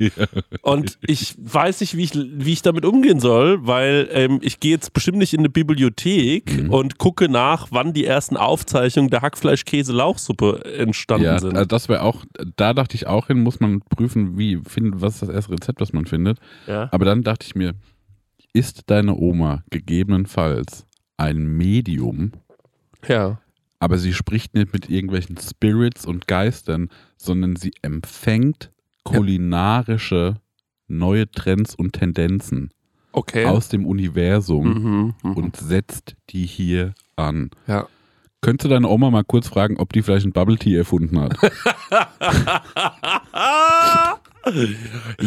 [0.63, 4.73] Und ich weiß nicht, wie ich, wie ich damit umgehen soll, weil ähm, ich gehe
[4.73, 6.71] jetzt bestimmt nicht in eine Bibliothek Mhm.
[6.71, 11.55] und gucke nach, wann die ersten Aufzeichnungen der Hackfleisch-Käse-Lauchsuppe entstanden Ja, sind.
[11.57, 12.25] also das wäre auch,
[12.57, 15.81] da dachte ich auch hin, muss man prüfen, wie, find, was ist das erste Rezept,
[15.81, 16.39] was man findet.
[16.67, 16.89] ja.
[16.91, 17.68] Aber dann dachte ich mir,
[18.53, 22.33] ist deine Oma gegebenenfalls ein Medium,
[23.07, 23.41] ja.
[23.79, 28.71] aber sie spricht nicht mit irgendwelchen Spirits und Geistern, sondern sie empfängt
[29.05, 30.37] kulinarische
[30.87, 32.71] neue Trends und Tendenzen
[33.13, 33.47] Okay.
[33.47, 35.33] aus dem Universum mhm, mhm.
[35.33, 37.51] und setzt die hier an.
[37.67, 37.87] ja.
[38.41, 41.37] Könntest du deine Oma mal kurz fragen, ob die vielleicht ein Bubble Tea erfunden hat?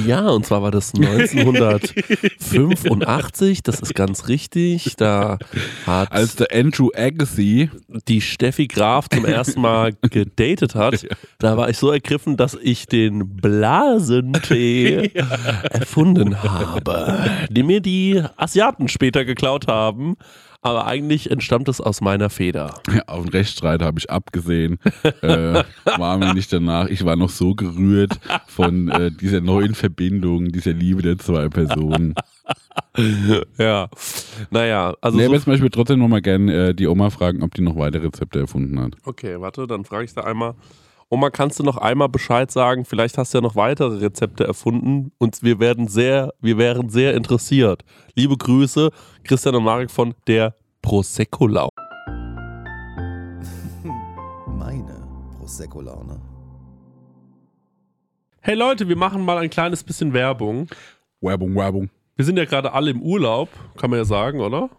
[0.05, 4.95] Ja, und zwar war das 1985, das ist ganz richtig.
[4.97, 5.37] Da
[5.85, 7.69] hat Als der Andrew Agassi
[8.07, 11.05] die Steffi Graf zum ersten Mal gedatet hat,
[11.39, 15.11] da war ich so ergriffen, dass ich den Blasentee
[15.69, 20.15] erfunden habe, den mir die Asiaten später geklaut haben.
[20.63, 22.75] Aber eigentlich entstammt es aus meiner Feder.
[22.93, 24.77] Ja, auf den Rechtsstreit habe ich abgesehen.
[25.21, 25.63] äh,
[25.97, 26.87] war mir nicht danach.
[26.87, 32.15] Ich war noch so gerührt von äh, dieser neuen Verbindung, dieser Liebe der zwei Personen.
[33.57, 33.89] Ja,
[34.49, 37.41] naja, also nee, so jetzt möchte ich trotzdem noch mal gerne äh, die Oma fragen,
[37.43, 38.93] ob die noch weitere Rezepte erfunden hat.
[39.05, 40.55] Okay, warte, dann frage ich da einmal.
[41.13, 42.85] Oma, kannst du noch einmal Bescheid sagen?
[42.85, 47.15] Vielleicht hast du ja noch weitere Rezepte erfunden und wir werden sehr, wir wären sehr
[47.15, 47.83] interessiert.
[48.15, 48.91] Liebe Grüße,
[49.25, 51.67] Christian und Marek von der Prosecco Lau.
[54.47, 55.05] Meine
[55.37, 56.21] Prosecco-Laune.
[58.39, 60.69] Hey Leute, wir machen mal ein kleines bisschen Werbung.
[61.19, 61.89] Werbung, Werbung.
[62.15, 64.69] Wir sind ja gerade alle im Urlaub, kann man ja sagen, oder?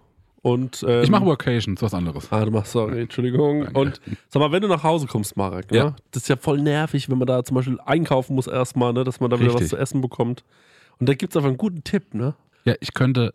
[0.43, 2.27] Und ähm, Ich mache Workations, was anderes.
[2.33, 3.69] Ah, du machst, sorry, Entschuldigung.
[3.75, 5.77] Und sag mal, wenn du nach Hause kommst, Marek, ne?
[5.79, 5.97] Ja.
[6.11, 9.05] das ist ja voll nervig, wenn man da zum Beispiel einkaufen muss erstmal, ne?
[9.05, 9.71] dass man da wieder was Richtig.
[9.71, 10.43] zu essen bekommt.
[10.99, 12.35] Und da gibt es einfach einen guten Tipp, ne?
[12.65, 13.35] Ja, ich könnte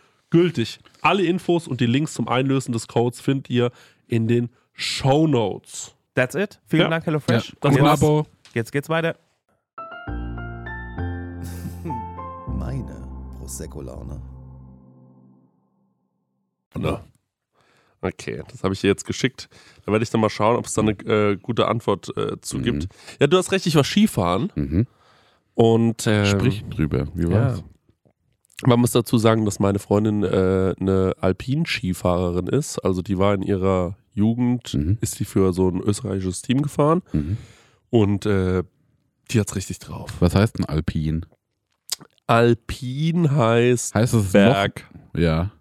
[0.31, 0.79] gültig.
[1.01, 3.69] Alle Infos und die Links zum Einlösen des Codes findet ihr
[4.07, 5.93] in den Show Notes.
[6.15, 6.59] That's it.
[6.65, 6.89] Vielen Ja.
[6.89, 7.49] Dank, HelloFresh.
[7.49, 7.55] Ja.
[7.61, 7.99] Das war's.
[7.99, 8.25] jetzt, Abo.
[8.53, 9.15] jetzt geht's weiter.
[12.47, 14.21] Meine Prosecco-Laune.
[16.77, 16.99] Ne?
[18.01, 19.49] Okay, das habe ich dir jetzt geschickt.
[19.85, 22.57] Da werde ich dann mal schauen, ob es da eine äh, gute Antwort äh, zu
[22.57, 22.63] Mhm.
[22.63, 22.87] gibt.
[23.19, 24.87] Ja, du hast recht, ich war Skifahren Mhm.
[25.53, 27.07] und ähm, Sprich drüber.
[27.13, 27.59] Wie ja.
[28.65, 32.79] Man muss dazu sagen, dass meine Freundin äh, eine Alpinskifahrerin ist.
[32.79, 34.97] Also die war in ihrer Jugend, Mhm.
[35.01, 37.37] ist die für so ein österreichisches Team gefahren Mhm.
[37.89, 38.63] und äh,
[39.31, 40.13] die hat's richtig drauf.
[40.19, 41.25] Was heißt ein Alpin?
[42.27, 44.85] Alpin heißt Heißt es Berg.
[45.13, 45.19] noch?
[45.21, 45.51] Ja.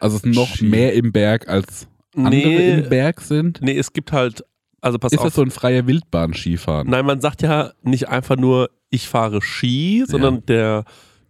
[0.00, 0.66] Also es ist noch Ski.
[0.66, 3.60] mehr im Berg als andere Nee, im Berg sind?
[3.62, 4.44] nee, es gibt halt,
[4.80, 5.26] also pass Ist auf.
[5.26, 6.88] das so ein freier Wildbahn-Skifahren?
[6.90, 10.84] Nein, man sagt ja nicht einfach nur, ich fahre Ski, sondern der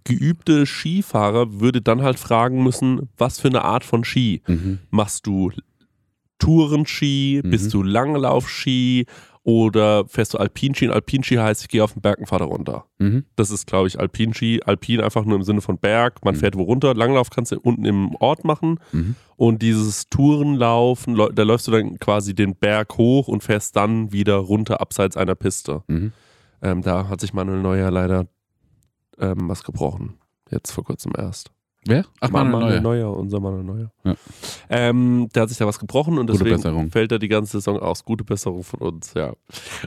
[0.05, 4.43] geübte Skifahrer würde dann halt fragen müssen, was für eine Art von Ski.
[4.47, 4.79] Mhm.
[4.91, 5.51] Machst du
[6.39, 7.51] Tourenski, Mhm.
[7.51, 9.07] bist du Langlaufski
[9.45, 10.87] oder fährst du Alpinski?
[10.89, 12.85] Und Alpinski heißt, ich gehe auf den Berg und fahre da runter.
[12.99, 13.25] Mhm.
[13.37, 14.61] Das ist, glaube ich, Alpinski.
[14.65, 16.25] Alpin einfach nur im Sinne von Berg.
[16.25, 16.39] Man Mhm.
[16.39, 16.95] fährt wo runter.
[16.95, 18.81] Langlauf kannst du unten im Ort machen.
[18.93, 19.15] Mhm.
[19.37, 24.37] Und dieses Tourenlaufen, da läufst du dann quasi den Berg hoch und fährst dann wieder
[24.37, 25.83] runter abseits einer Piste.
[25.87, 26.13] Mhm.
[26.61, 28.27] Ähm, da hat sich Manuel Neuer leider
[29.19, 30.15] ähm, was gebrochen.
[30.51, 31.51] Jetzt vor kurzem erst.
[31.85, 32.05] Wer?
[32.21, 32.81] Ach, Manuel Neuer.
[32.81, 33.93] Neuer, unser Manuel Neuer.
[34.05, 34.15] Ja.
[34.71, 38.05] Ähm, der hat sich da was gebrochen und deswegen fällt er die ganze Saison aus.
[38.05, 39.33] Gute Besserung von uns, ja.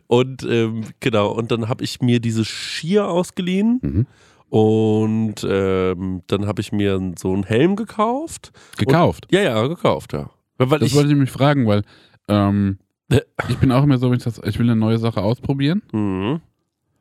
[0.08, 4.08] Und ähm, genau, und dann habe ich mir diese Skier ausgeliehen Mhm.
[4.50, 8.52] und ähm, dann habe ich mir so einen Helm gekauft.
[8.78, 9.28] Gekauft.
[9.32, 10.30] Ja, ja, gekauft, ja.
[10.58, 11.84] Weil Das ich, wollte ich mich fragen, weil
[12.28, 12.78] ähm,
[13.10, 13.22] Äh.
[13.48, 15.82] ich bin auch immer so, wenn ich das, ich will eine neue Sache ausprobieren.
[15.94, 16.42] Mhm.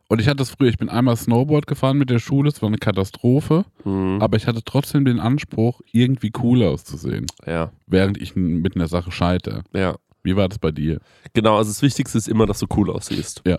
[0.08, 2.68] Und ich hatte das früher, ich bin einmal Snowboard gefahren mit der Schule, es war
[2.68, 4.18] eine Katastrophe, Mhm.
[4.20, 9.10] aber ich hatte trotzdem den Anspruch, irgendwie cool auszusehen, Ja, während ich mit einer Sache
[9.10, 9.62] scheitere.
[9.74, 9.96] ja.
[10.26, 11.00] Wie war das bei dir?
[11.34, 13.42] Genau, also das Wichtigste ist immer, dass du cool aussiehst.
[13.44, 13.58] Ja.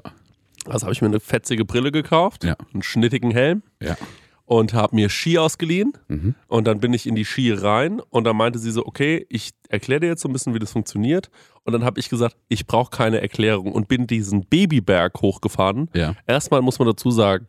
[0.68, 2.56] Also habe ich mir eine fetzige Brille gekauft, Ja.
[2.74, 3.96] einen schnittigen Helm Ja.
[4.46, 5.94] Und habe mir Ski ausgeliehen.
[6.08, 6.36] Mhm.
[6.48, 9.52] Und dann bin ich in die Ski rein und dann meinte sie so, okay, ich
[9.70, 11.30] erkläre dir jetzt so ein bisschen, wie das funktioniert.
[11.64, 15.90] Und dann habe ich gesagt, ich brauche keine Erklärung und bin diesen Babyberg hochgefahren.
[15.94, 16.16] Ja.
[16.28, 17.48] Erstmal muss man dazu sagen,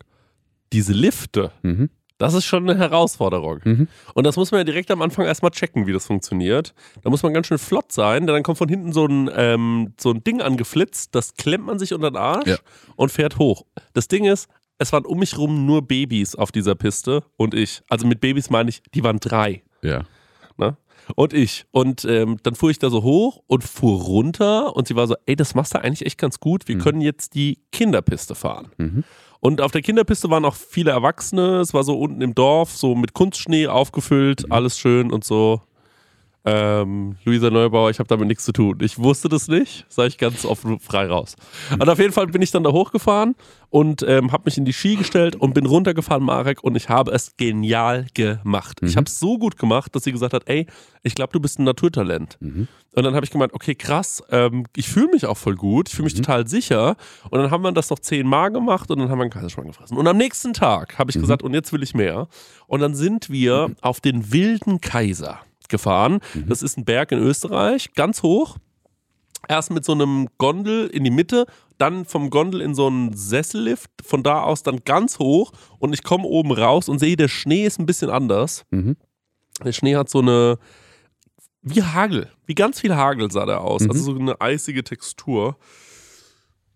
[0.73, 1.89] diese Lifte, Mhm.
[2.17, 3.59] das ist schon eine Herausforderung.
[3.63, 3.87] Mhm.
[4.15, 6.73] Und das muss man ja direkt am Anfang erstmal checken, wie das funktioniert.
[7.03, 9.93] Da muss man ganz schön flott sein, denn dann kommt von hinten so ein, ähm,
[9.99, 12.57] so ein Ding angeflitzt, das klemmt man sich unter den Arsch Ja.
[12.95, 13.65] und fährt hoch.
[13.93, 17.81] Das Ding ist, es waren um mich rum nur Babys auf dieser Piste und ich.
[17.89, 19.63] Also mit Babys meine ich, die waren drei.
[19.81, 20.03] Ja.
[20.57, 20.77] Ne?
[21.15, 21.65] Und ich.
[21.71, 25.15] Und ähm, dann fuhr ich da so hoch und fuhr runter und sie war so,
[25.25, 26.67] ey, das machst du eigentlich echt ganz gut.
[26.67, 26.81] Wir Mhm.
[26.81, 28.69] können jetzt die Kinderpiste fahren.
[28.77, 29.03] Mhm.
[29.39, 31.59] Und auf der Kinderpiste waren auch viele Erwachsene.
[31.59, 34.51] Es war so unten im Dorf, so mit Kunstschnee aufgefüllt, Mhm.
[34.51, 35.61] alles schön und so.
[36.47, 38.77] Ähm, Luisa Neubauer, ich habe damit nichts zu tun.
[38.81, 41.35] Ich wusste das nicht, sage ich ganz offen frei raus.
[41.73, 43.35] Und auf jeden Fall bin ich dann da hochgefahren
[43.69, 47.11] und ähm, habe mich in die Ski gestellt und bin runtergefahren, Marek, und ich habe
[47.11, 48.79] es genial gemacht.
[48.81, 50.67] Ich habe es so gut gemacht, dass sie gesagt hat, ey,
[51.03, 52.37] ich glaube, du bist ein Naturtalent.
[52.95, 55.95] Und dann habe ich gemeint, okay, krass, ähm, ich fühle mich auch voll gut, ich
[55.95, 56.95] fühle mich total sicher.
[57.29, 59.97] Und dann haben wir das noch zehnmal gemacht und dann haben wir einen Kaiserschmarrn gefressen.
[59.97, 62.29] Und am nächsten Tag habe ich gesagt, und jetzt will ich mehr.
[62.67, 66.19] Und dann sind wir auf den Wilden Kaiser gefahren.
[66.47, 68.57] Das ist ein Berg in Österreich, ganz hoch.
[69.47, 71.45] Erst mit so einem Gondel in die Mitte,
[71.77, 76.03] dann vom Gondel in so einen Sessellift, von da aus dann ganz hoch und ich
[76.03, 78.65] komme oben raus und sehe, der Schnee ist ein bisschen anders.
[78.71, 78.97] Mhm.
[79.63, 80.57] Der Schnee hat so eine,
[81.61, 85.57] wie Hagel, wie ganz viel Hagel sah der aus, also so eine eisige Textur.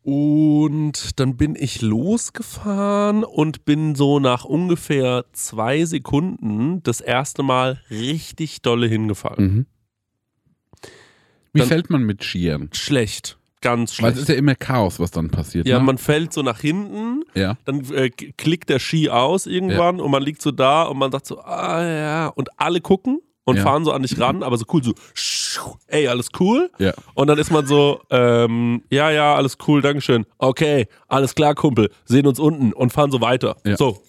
[0.04, 7.80] Und dann bin ich losgefahren und bin so nach ungefähr zwei Sekunden das erste Mal
[7.92, 9.44] richtig dolle hingefallen.
[9.44, 9.66] Mhm.
[11.54, 12.70] Wie Dann- fällt man mit Skiern?
[12.74, 14.16] Schlecht, ganz Weil schlecht.
[14.16, 15.68] es ist ja immer Chaos, was dann passiert.
[15.68, 15.86] Ja, ne?
[15.86, 17.58] man fällt so nach hinten, ja.
[17.66, 21.28] dann äh, klickt der Ski aus irgendwann und man liegt so da und man sagt
[21.28, 23.64] so, ah ja, und alle gucken und Ja.
[23.64, 24.94] fahren so an dich ran, aber so cool, so,
[25.88, 26.70] ey, alles cool.
[26.80, 26.94] Ja.
[27.16, 30.26] Und dann ist man so, ähm, ja, ja, alles cool, Dankeschön.
[30.38, 33.58] Okay, alles klar, Kumpel, sehen uns unten und fahren so weiter.
[33.66, 33.78] Ja.
[33.78, 34.02] So.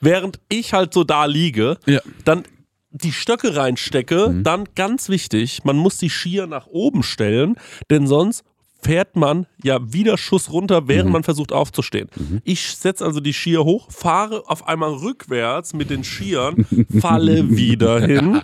[0.00, 1.78] Während ich halt so da liege,
[2.24, 2.44] dann
[2.90, 4.42] die Stöcke reinstecke, Mhm.
[4.44, 7.56] dann ganz wichtig, man muss die Skier nach oben stellen,
[7.90, 8.44] denn sonst
[8.84, 10.88] fährt man ja wieder Schuss runter, Mhm.
[10.88, 12.08] während man versucht aufzustehen.
[12.44, 16.66] Ich setze also die Skier hoch, fahre auf einmal rückwärts mit den Skiern,
[17.00, 18.42] falle wieder hin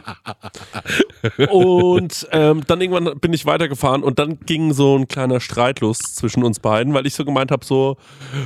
[1.50, 5.98] und ähm, dann irgendwann bin ich weitergefahren und dann ging so ein kleiner Streit los
[5.98, 7.96] zwischen uns beiden, weil ich so gemeint habe, so,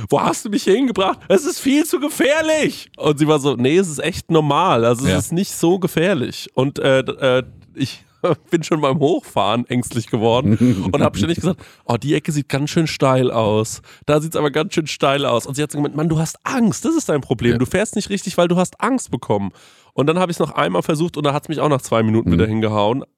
[0.09, 1.19] wo hast du mich hier hingebracht?
[1.27, 2.89] Es ist viel zu gefährlich.
[2.97, 5.17] Und sie war so, nee, es ist echt normal, also es Ja.
[5.17, 6.49] ist nicht so gefährlich.
[6.53, 8.03] Und äh, äh, ich
[8.49, 12.69] bin schon beim Hochfahren ängstlich geworden und habe ständig gesagt, oh, die Ecke sieht ganz
[12.69, 13.81] schön steil aus.
[14.05, 15.45] Da sieht es aber ganz schön steil aus.
[15.45, 17.53] Und sie hat so gemeint, Mann, du hast Angst, das ist dein Problem.
[17.53, 17.57] Ja.
[17.57, 19.51] Du fährst nicht richtig, weil du hast Angst bekommen.
[19.93, 21.81] Und dann habe ich es noch einmal versucht und da hat es mich auch nach
[21.81, 23.03] zwei Minuten wieder hingehauen.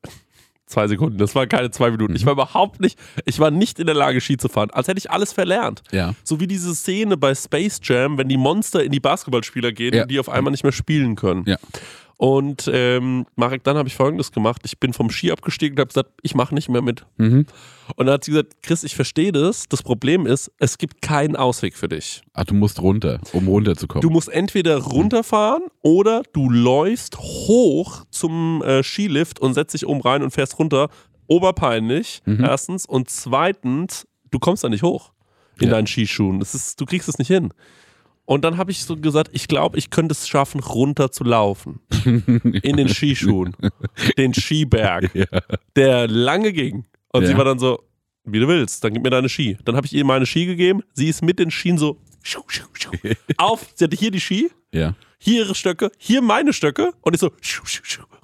[0.70, 2.14] Zwei Sekunden, das waren keine zwei Minuten.
[2.14, 4.98] Ich war überhaupt nicht, ich war nicht in der Lage, Ski zu fahren, als hätte
[4.98, 5.82] ich alles verlernt.
[5.94, 6.14] Ja.
[6.26, 10.02] So wie diese Szene bei Space Jam, wenn die Monster in die Basketballspieler gehen Ja.
[10.02, 11.46] und die auf einmal nicht mehr spielen können.
[11.48, 11.56] Ja.
[12.20, 14.64] Und ähm, Marek, dann habe ich folgendes gemacht.
[14.66, 17.06] Ich bin vom Ski abgestiegen und habe gesagt, ich mache nicht mehr mit.
[17.18, 17.46] Mhm.
[17.96, 19.70] Und dann hat sie gesagt, Chris, ich verstehe das.
[19.70, 22.24] Das Problem ist, es gibt keinen Ausweg für dich.
[22.34, 24.02] Ach, du musst runter, um runterzukommen.
[24.02, 30.02] Du musst entweder runterfahren oder du läufst hoch zum äh, Skilift und setzt dich oben
[30.02, 30.90] rein und fährst runter.
[31.28, 32.86] Oberpeinlich, erstens.
[32.88, 35.12] Und zweitens, du kommst da nicht hoch
[35.60, 35.76] in Ja.
[35.76, 36.40] deinen Skischuhen.
[36.40, 37.54] Das ist, du kriegst es nicht hin.
[38.30, 41.80] Und dann habe ich so gesagt, ich glaube, ich könnte es schaffen, runter zu laufen.
[42.04, 43.56] in den Skischuhen.
[44.18, 45.10] Den Skiberg.
[45.78, 46.86] Der lange ging.
[47.14, 47.38] Und sie Ja.
[47.38, 47.80] war dann so,
[48.26, 49.58] wie du willst, dann gib mir deine Ski.
[49.64, 50.82] Dann habe ich ihr meine Ski gegeben.
[50.94, 52.92] Sie ist mit den Skien so schiu, schiu, schiu,
[53.38, 53.66] auf.
[53.76, 54.94] Sie hatte hier die Ski, ja.
[55.18, 57.32] hier ihre Stöcke, hier meine Stöcke und ich so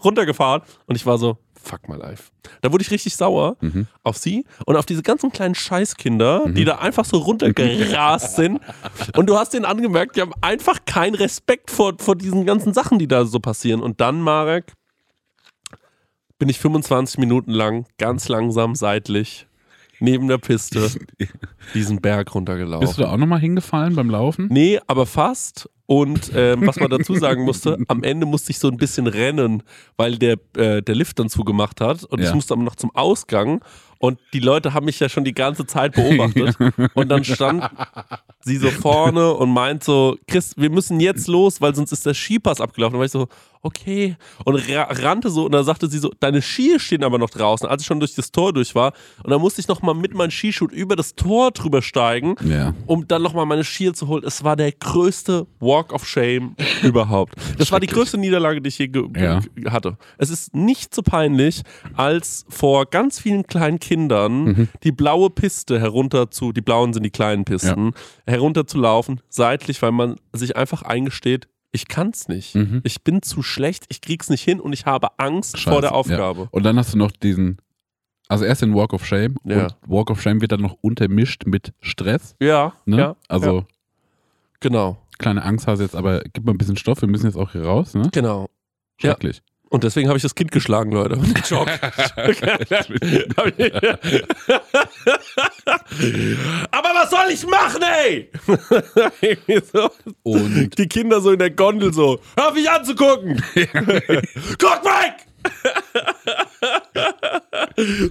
[0.04, 0.64] runtergefahren.
[0.86, 2.32] Und ich war so, fuck my life.
[2.62, 3.58] Da wurde ich richtig sauer
[4.04, 8.60] auf sie und auf diese ganzen kleinen Scheißkinder, die da einfach so runtergerast sind.
[9.16, 13.00] Und du hast denen angemerkt, die haben einfach keinen Respekt vor, vor diesen ganzen Sachen,
[13.00, 13.82] die da so passieren.
[13.82, 14.74] Und dann, Marek,
[16.38, 19.48] bin ich 25 Minuten lang ganz langsam seitlich
[20.00, 20.90] neben der Piste
[21.74, 22.86] diesen Berg runtergelaufen.
[22.86, 24.48] Bist du da auch nochmal hingefallen beim Laufen?
[24.52, 25.70] Nee, aber fast.
[25.86, 29.64] Und ähm, was man dazu sagen musste, am Ende musste ich so ein bisschen rennen,
[29.98, 32.04] weil der, äh, der Lift dann zugemacht hat.
[32.06, 32.30] Und Ja.
[32.30, 33.62] ich musste aber noch zum Ausgang.
[34.00, 36.58] Und die Leute haben mich ja schon die ganze Zeit beobachtet.
[36.94, 37.64] Und dann stand
[38.42, 42.14] sie so vorne und meint so, Chris, wir müssen jetzt los, weil sonst ist der
[42.14, 42.96] Skipass abgelaufen.
[42.96, 43.30] Und war ich so,
[43.62, 44.18] okay.
[44.44, 47.66] Und ra rannte so und dann sagte sie so, deine Skier stehen aber noch draußen,
[47.66, 48.92] als ich schon durch das Tor durch war.
[49.24, 52.74] Und dann musste ich nochmal mit meinem Skischuh über das Tor drüber steigen Ja.
[52.88, 54.24] um dann nochmal meine Skier zu holen.
[54.26, 57.36] Es war der größte Walk of Shame überhaupt.
[57.58, 59.42] Das war die größte Niederlage, die ich je Ja.
[59.70, 59.98] hatte.
[60.18, 61.64] Es ist nicht so peinlich,
[61.96, 64.68] als vor ganz vielen kleinen Kindern Mhm.
[64.84, 67.92] die blaue Piste herunter zu, die blauen sind die kleinen Pisten,
[68.28, 72.54] herunter zu laufen, seitlich, weil man sich einfach eingesteht, ich kann's nicht.
[72.56, 72.82] Mhm.
[72.84, 75.96] Ich bin zu schlecht, ich krieg's nicht hin und ich habe Angst Scheiße, vor der
[75.96, 76.42] Aufgabe.
[76.42, 76.48] Ja.
[76.52, 77.58] Und dann hast du noch diesen,
[78.28, 79.64] also erst den Walk of Shame Ja.
[79.64, 82.36] und Walk of Shame wird dann noch untermischt mit Stress.
[82.40, 82.98] Ja, Ne?
[82.98, 83.16] ja.
[83.28, 83.66] also ja,
[84.64, 87.38] genau, kleine Angst hast du jetzt, aber gib mal ein bisschen Stoff, wir müssen jetzt
[87.38, 88.10] auch hier raus, ne?
[88.12, 88.50] genau.
[89.02, 89.12] Ja.
[89.12, 89.42] Schrecklich.
[89.70, 91.20] Und deswegen habe ich das Kind geschlagen, Leute.
[91.48, 91.68] Schock.
[96.70, 98.30] Aber was soll ich machen, ey?
[99.74, 99.90] so.
[100.24, 103.44] Und Die Kinder so in der Gondel so, hör mich anzugucken.
[103.56, 105.23] Guck weg!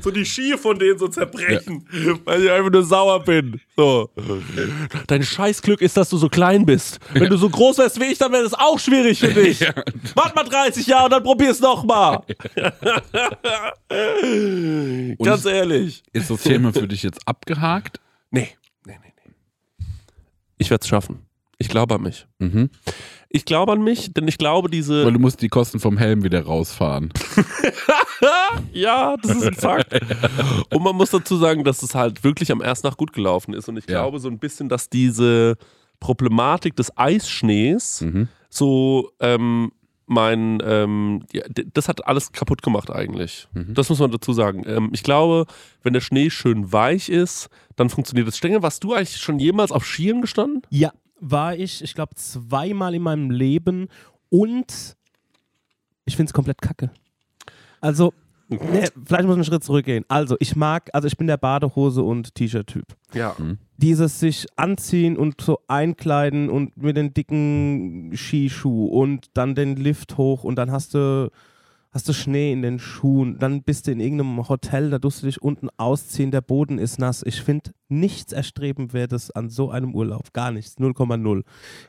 [0.02, 1.86] So die Ski von denen so zerbrechen,
[2.24, 3.60] weil ich einfach nur sauer bin.
[3.76, 4.10] So.
[5.06, 6.98] Dein Scheißglück ist, dass du so klein bist.
[7.12, 9.60] Wenn du so groß wärst wie ich, dann wäre das auch schwierig für dich.
[10.14, 12.22] Wart mal 30 Jahre, dann probier's noch mal.
[15.22, 16.02] Ganz ehrlich.
[16.12, 18.00] Ist das Thema für dich jetzt abgehakt?
[18.30, 18.48] Nee,
[18.86, 19.84] nee, nee, nee.
[20.58, 21.26] Ich werde es schaffen.
[21.58, 22.26] Ich glaube an mich.
[22.38, 22.70] Mhm.
[23.34, 25.04] Ich glaube an mich, denn ich glaube, diese.
[25.06, 27.12] Weil du musst die Kosten vom Helm wieder rausfahren.
[28.72, 29.92] Ja, das ist ein Fakt.
[30.72, 33.68] Und man muss dazu sagen, dass es halt wirklich am ersten Tag gut gelaufen ist.
[33.68, 34.02] Und ich Ja.
[34.02, 35.56] glaube so ein bisschen, dass diese
[36.00, 38.28] Problematik des Eisschnees Mhm.
[38.48, 39.72] so ähm,
[40.06, 41.42] mein, ähm, ja,
[41.72, 43.48] das hat alles kaputt gemacht eigentlich.
[43.54, 43.74] Mhm.
[43.74, 44.62] Das muss man dazu sagen.
[44.66, 45.46] Ähm, ich glaube,
[45.82, 48.36] wenn der Schnee schön weich ist, dann funktioniert das.
[48.36, 50.62] Stengel, warst du eigentlich schon jemals auf Skiern gestanden?
[50.70, 53.88] Ja, war ich, ich glaube, zweimal in meinem Leben
[54.28, 54.96] und
[56.04, 56.90] ich finde es komplett kacke.
[57.80, 58.12] Also,
[58.48, 58.58] nee,
[59.04, 60.04] vielleicht muss ich einen Schritt zurückgehen.
[60.08, 62.86] Also, ich mag, also ich bin der Badehose und T-Shirt-Typ.
[63.14, 63.36] Ja.
[63.76, 70.18] Dieses sich anziehen und so einkleiden und mit den dicken Skischuh und dann den Lift
[70.18, 71.30] hoch und dann hast du,
[71.92, 75.26] hast du Schnee in den Schuhen, dann bist du in irgendeinem Hotel, da tust du
[75.26, 77.22] dich unten ausziehen, der Boden ist nass.
[77.24, 81.42] Ich finde nichts erstrebenswertes an so einem Urlaub, gar nichts, 0,0.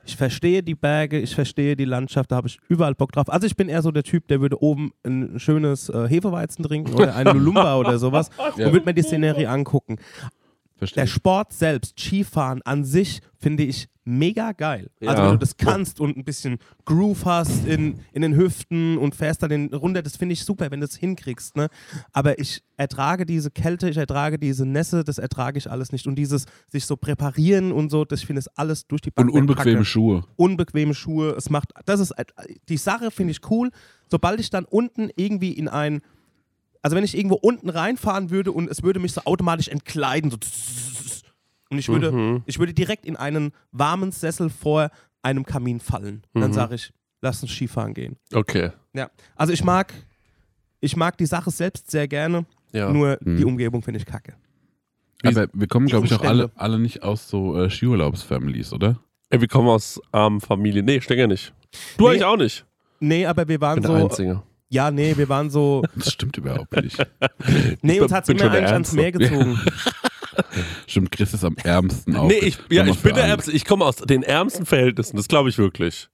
[0.06, 3.30] Ich verstehe die Berge, ich verstehe die Landschaft, da habe ich überall Bock drauf.
[3.30, 6.94] Also ich bin eher so der Typ, der würde oben ein schönes äh, Hefeweizen trinken
[6.94, 8.46] oder einen Lumumba oder sowas Ja.
[8.68, 9.98] und würde mir die Szenerie angucken.
[10.78, 11.04] Verstehe.
[11.04, 14.90] Der Sport selbst, Skifahren an sich, finde ich mega geil.
[15.00, 15.26] Also Ja.
[15.28, 19.42] wenn du das kannst und ein bisschen Groove hast in, in den Hüften und fährst
[19.44, 21.56] dann den runter, das finde ich super, wenn du es hinkriegst.
[21.56, 21.70] Ne?
[22.12, 26.06] Aber ich ertrage diese Kälte, ich ertrage diese Nässe, das ertrage ich alles nicht.
[26.06, 29.16] Und dieses sich so präparieren und so, das ich finde es alles durch die Und
[29.16, 29.86] Bank weg unbequeme Kacke.
[29.86, 30.26] Schuhe.
[30.36, 32.14] Unbequeme Schuhe, es macht, das ist,
[32.68, 33.70] die Sache finde ich cool.
[34.12, 36.02] Sobald ich dann unten irgendwie in ein
[36.84, 40.38] also wenn ich irgendwo unten reinfahren würde und es würde mich so automatisch entkleiden, so
[41.72, 42.44] und ich würde, Mhm.
[42.46, 44.92] ich würde direkt in einen warmen Sessel vor
[45.24, 46.22] einem Kamin fallen.
[46.36, 46.54] Dann Mhm.
[46.54, 46.92] sage ich,
[47.22, 48.18] lass uns Skifahren gehen.
[48.32, 48.70] Okay.
[48.94, 49.10] Ja.
[49.36, 49.92] Also ich mag,
[50.82, 52.92] ich mag die Sache selbst sehr gerne, Ja.
[52.92, 53.38] nur Mhm.
[53.38, 54.36] die Umgebung finde ich kacke.
[55.26, 59.00] Aber wir kommen, glaube ich, auch alle, alle nicht aus so äh, Skiurlaubsfamilies, oder?
[59.30, 60.86] Ey, wir kommen aus armen Familien.
[60.86, 61.54] Nee, Stenger nicht.
[61.98, 62.10] Du Nee.
[62.12, 62.66] eigentlich auch nicht.
[63.00, 63.94] Nee, aber wir Ich waren bin so.
[63.96, 64.44] der Einzige.
[64.74, 65.84] Ja, nee, wir waren so.
[65.96, 66.98] Das stimmt überhaupt nicht.
[67.84, 68.92] Nee, uns hat es immer eigentlich ans.
[68.94, 69.60] Meer gezogen.
[70.88, 72.28] Stimmt, Chris ist am ärmsten auch.
[72.28, 73.52] Nee, ich, ja, ich bin der Ärmste.
[73.52, 75.16] Ich komme aus den ärmsten Verhältnissen.
[75.16, 76.10] Das glaube ich wirklich.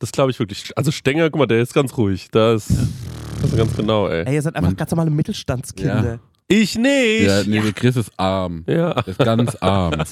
[0.00, 0.76] Das glaube ich wirklich.
[0.76, 2.28] Also Stenger, guck mal, der ist ganz ruhig.
[2.32, 4.24] Das, das ist ganz genau, ey.
[4.26, 6.18] Ey, ihr seid einfach Man- ganz normale Mittelstandskinder.
[6.48, 7.26] Ich nicht.
[7.26, 8.64] Ja, nee, der Chris ist arm.
[8.66, 8.94] Ja.
[8.94, 10.02] Der ist ganz arm.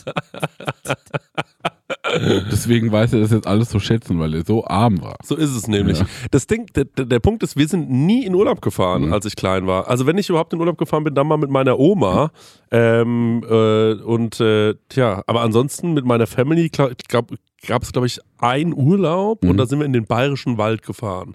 [2.51, 5.17] Deswegen weiß er das jetzt alles zu schätzen, weil er so arm war.
[5.25, 5.99] So ist es nämlich.
[6.01, 6.07] Ja.
[6.31, 9.13] Das Ding, der, der Punkt ist, wir sind nie in Urlaub gefahren, Mhm.
[9.13, 9.89] als ich klein war.
[9.89, 12.31] Also wenn ich überhaupt in Urlaub gefahren bin, dann mal mit meiner Oma.
[12.71, 16.93] Ähm, äh, und äh, tja, aber ansonsten mit meiner Family gab
[17.83, 19.57] es, glaube ich, einen Urlaub und Mhm.
[19.57, 21.35] da sind wir in den bayerischen Wald gefahren.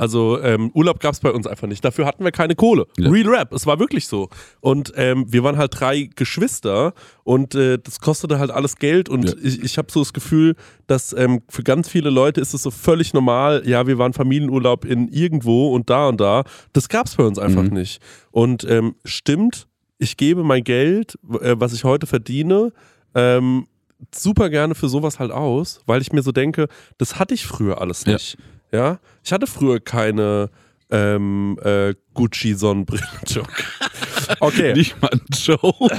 [0.00, 1.84] Also ähm, Urlaub gab es bei uns einfach nicht.
[1.84, 2.86] Dafür hatten wir keine Kohle.
[2.98, 3.10] Ja.
[3.10, 4.28] Real Rap, es war wirklich so.
[4.60, 9.08] Und ähm, wir waren halt drei Geschwister und äh, das kostete halt alles Geld.
[9.10, 9.34] Und Ja.
[9.42, 12.70] ich, ich habe so das Gefühl, dass ähm, für ganz viele Leute ist es so
[12.70, 16.44] völlig normal, ja, wir waren Familienurlaub in irgendwo und da und da.
[16.72, 17.74] Das gab es bei uns einfach Mhm.
[17.74, 18.00] nicht.
[18.30, 19.66] Und ähm, stimmt,
[19.98, 22.72] ich gebe mein Geld, äh, was ich heute verdiene,
[23.14, 23.66] ähm,
[24.14, 27.82] super gerne für sowas halt aus, weil ich mir so denke, das hatte ich früher
[27.82, 28.38] alles nicht.
[28.38, 30.50] Ja, ich hatte früher keine
[30.90, 33.02] ähm, äh, Gucci-Sonnenbrille.
[33.26, 33.50] Joke.
[34.38, 35.90] Okay, Nicht mal ein Joke.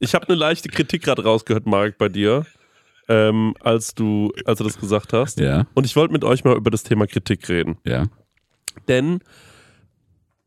[0.00, 2.44] ich habe eine leichte Kritik gerade rausgehört, Marc, bei dir,
[3.08, 5.38] ähm, als du, als du das gesagt hast.
[5.38, 7.78] Ja, Und ich wollte mit euch mal über das Thema Kritik reden.
[7.84, 8.06] ja.
[8.88, 9.20] Denn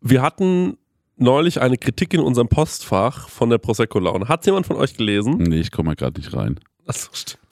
[0.01, 0.77] wir hatten
[1.15, 4.27] neulich eine Kritik in unserem Postfach von der Prosecco-Laune.
[4.27, 5.37] Hat jemand von euch gelesen?
[5.37, 6.59] Nee, ich komme mal gerade nicht rein.
[6.85, 7.46] Achso, stimmt.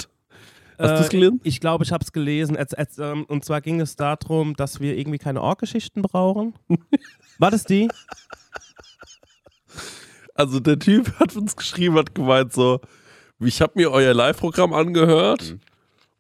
[0.78, 1.40] Hast du es gelesen?
[1.44, 2.58] Ich glaube, ich habe es gelesen.
[2.58, 6.54] Als, als, ähm, und zwar ging es darum, dass wir irgendwie keine Org-Geschichten brauchen.
[7.40, 7.90] War das die?
[10.34, 12.82] Also der Typ hat uns geschrieben, hat gemeint so,
[13.40, 15.58] ich habe mir euer Live-Programm angehört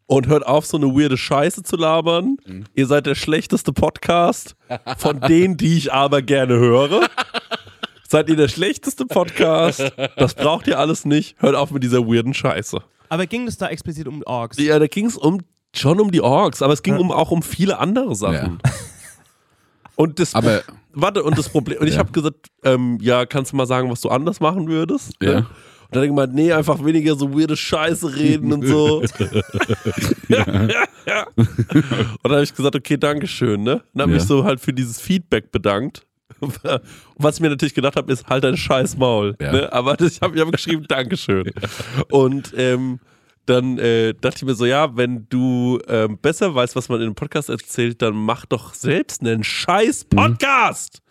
[0.05, 2.37] und hört auf, so eine weirde Scheiße zu labern.
[2.75, 4.55] Ihr seid der schlechteste Podcast
[4.97, 7.07] von denen, die ich aber gerne höre.
[8.07, 9.91] Seid ihr der schlechteste Podcast?
[10.15, 11.35] Das braucht ihr alles nicht.
[11.41, 12.81] Hört auf mit dieser weirden Scheiße.
[13.09, 14.57] Aber ging es da explizit um Orks?
[14.57, 15.41] Ja, da ging es um,
[15.75, 18.59] schon um die Orks, aber es ging um, auch um viele andere Sachen.
[19.97, 21.99] Und das, Aber warte, und das Problem, und ich Ja.
[21.99, 25.13] habe gesagt, ähm, ja, kannst du mal sagen, was du anders machen würdest?
[25.21, 25.31] Ja.
[25.35, 29.01] dann hat er gemeint, nee, einfach weniger so weirde Scheiße reden und so.
[30.27, 30.43] ja.
[31.37, 33.83] Und dann habe ich gesagt, okay, Dankeschön, ne?
[33.93, 34.17] Und habe Ja.
[34.17, 36.05] mich so halt für dieses Feedback bedankt.
[37.17, 39.35] Was ich mir natürlich gedacht habe, ist halt dein scheiß Maul.
[39.39, 39.51] Ja.
[39.51, 39.71] Ne?
[39.73, 41.51] Aber das, ich habe ich hab geschrieben, Dankeschön.
[42.09, 42.99] Und ähm,
[43.45, 47.05] dann äh, dachte ich mir so, ja, wenn du ähm, besser weißt, was man in
[47.07, 51.01] einem Podcast erzählt, dann mach doch selbst einen scheiß Podcast.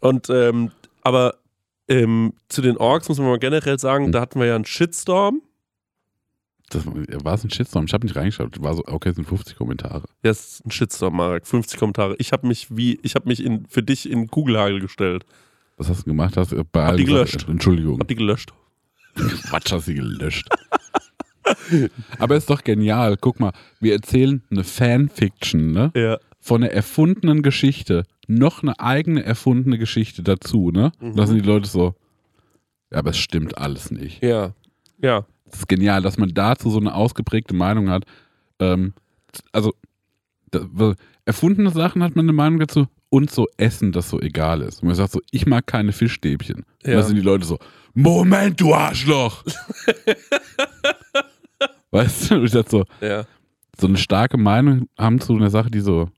[0.00, 0.70] Und ähm,
[1.02, 1.34] aber
[1.88, 4.12] ähm, zu den Orks muss man mal generell sagen, Mhm.
[4.12, 5.42] da hatten wir ja einen Shitstorm.
[6.72, 7.84] Das war es ein Shitstorm.
[7.86, 8.62] Ich habe nicht reingeschaut.
[8.62, 10.04] War so, okay, es sind 50 Kommentare.
[10.22, 11.46] Ja, es ist ein Shitstorm, Marek.
[11.46, 12.16] 50 Kommentare.
[12.18, 15.24] Ich habe mich wie, ich habe mich in, für dich in Kugelhagel gestellt.
[15.76, 16.36] Was hast du gemacht?
[16.36, 17.48] Hast du bei Hab die gesagt, gelöscht.
[17.48, 18.00] Entschuldigung.
[18.00, 18.52] Hab die gelöscht.
[19.48, 20.48] Quatsch, hast du gelöscht.
[22.18, 23.16] Aber ist doch genial.
[23.20, 25.90] Guck mal, wir erzählen eine Fanfiction, ne?
[25.94, 26.18] Ja.
[26.40, 28.04] Von einer erfundenen Geschichte.
[28.28, 30.92] Noch eine eigene erfundene Geschichte dazu, ne?
[31.00, 31.94] Und da sind die Leute so,
[32.90, 34.22] ja, aber es stimmt alles nicht.
[34.22, 34.54] Ja.
[35.00, 35.26] Ja.
[35.52, 38.04] Das ist genial, dass man dazu so eine ausgeprägte Meinung hat.
[38.58, 38.94] Ähm,
[39.52, 39.72] also,
[41.24, 44.82] erfundene Sachen hat man eine Meinung dazu und so Essen, das so egal ist.
[44.82, 46.64] Und man sagt so, ich mag keine Fischstäbchen.
[46.82, 46.96] Und Ja.
[46.96, 47.58] da sind die Leute so,
[47.94, 49.44] Moment, du Arschloch!
[51.90, 53.24] weißt du, und ich dachte so, Ja.
[53.78, 56.08] so eine starke Meinung haben zu einer Sache, die so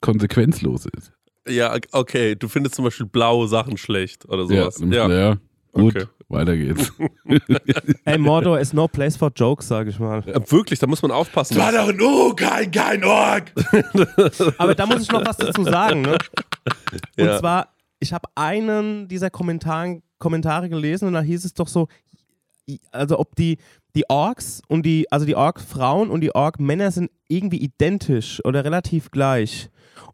[0.00, 1.12] konsequenzlos ist.
[1.48, 2.36] Ja, okay.
[2.36, 4.78] Du findest zum Beispiel blaue Sachen schlecht oder sowas.
[4.80, 5.10] ja, Ja.
[5.30, 5.36] ja.
[5.72, 6.06] gut, Okay.
[6.32, 6.92] Weiter geht's.
[8.04, 10.22] Ey, Mordor is no place for jokes, sag ich mal.
[10.26, 11.56] Ja, Wirklich, da muss man aufpassen.
[11.56, 13.52] doch ein U, kein, kein Org!
[14.58, 16.16] Aber da muss ich noch was dazu sagen, ne?
[17.18, 17.38] Und Ja.
[17.38, 17.68] zwar,
[18.00, 21.88] ich habe einen dieser Kommentaren, Kommentare gelesen und da hieß es doch so,
[22.90, 23.58] also ob die,
[23.94, 29.10] die Orks und die, also die Ork-Frauen und die Ork-Männer sind irgendwie identisch oder relativ
[29.10, 29.68] gleich.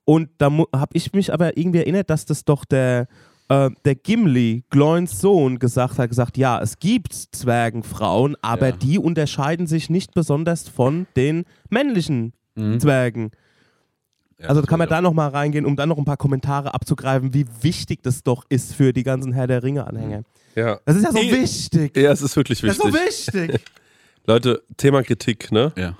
[0.04, 3.06] Und da habe ich mich aber irgendwie erinnert, dass das doch der,
[3.48, 8.76] äh, der Gimli, Gloins Sohn, gesagt hat, gesagt, ja, es gibt Zwergenfrauen, aber Ja.
[8.76, 12.80] die unterscheiden sich nicht besonders von den männlichen Mhm.
[12.80, 13.30] Zwergen.
[14.42, 17.46] Also kann man da noch mal reingehen, um dann noch ein paar Kommentare abzugreifen, wie
[17.62, 20.22] wichtig das doch ist für die ganzen Herr der Ringe-Anhänger.
[20.54, 20.78] Ja.
[20.84, 21.32] Das ist ja so Nee.
[21.32, 21.96] wichtig.
[21.96, 23.26] ja, es ist wirklich Das ist wichtig.
[23.32, 23.64] so wichtig.
[24.26, 25.72] Leute, Thema Kritik, ne?
[25.76, 25.96] Ja.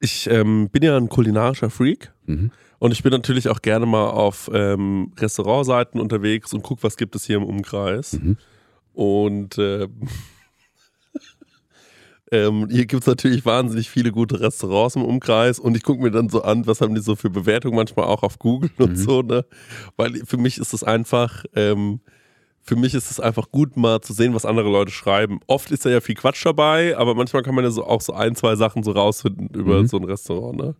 [0.00, 2.50] Ich ähm, bin ja ein kulinarischer Freak Mhm.
[2.78, 7.14] Und ich bin natürlich auch gerne mal auf ähm, Restaurantseiten unterwegs und gucke, was gibt
[7.16, 8.14] es hier im Umkreis.
[8.14, 8.36] Mhm.
[8.92, 10.08] Und ähm,
[12.32, 16.10] ähm, hier gibt es natürlich wahnsinnig viele gute Restaurants im Umkreis und ich gucke mir
[16.10, 18.96] dann so an, was haben die so für Bewertungen manchmal auch auf Google und Mhm.
[18.96, 19.44] so, ne?
[19.96, 22.00] Weil für mich ist es einfach, ähm,
[22.62, 25.40] für mich ist es einfach gut, mal zu sehen, was andere Leute schreiben.
[25.46, 28.14] Oft ist da ja viel Quatsch dabei, aber manchmal kann man ja so auch so
[28.14, 29.86] ein, zwei Sachen so rausfinden über Mhm.
[29.86, 30.74] so ein Restaurant, ne?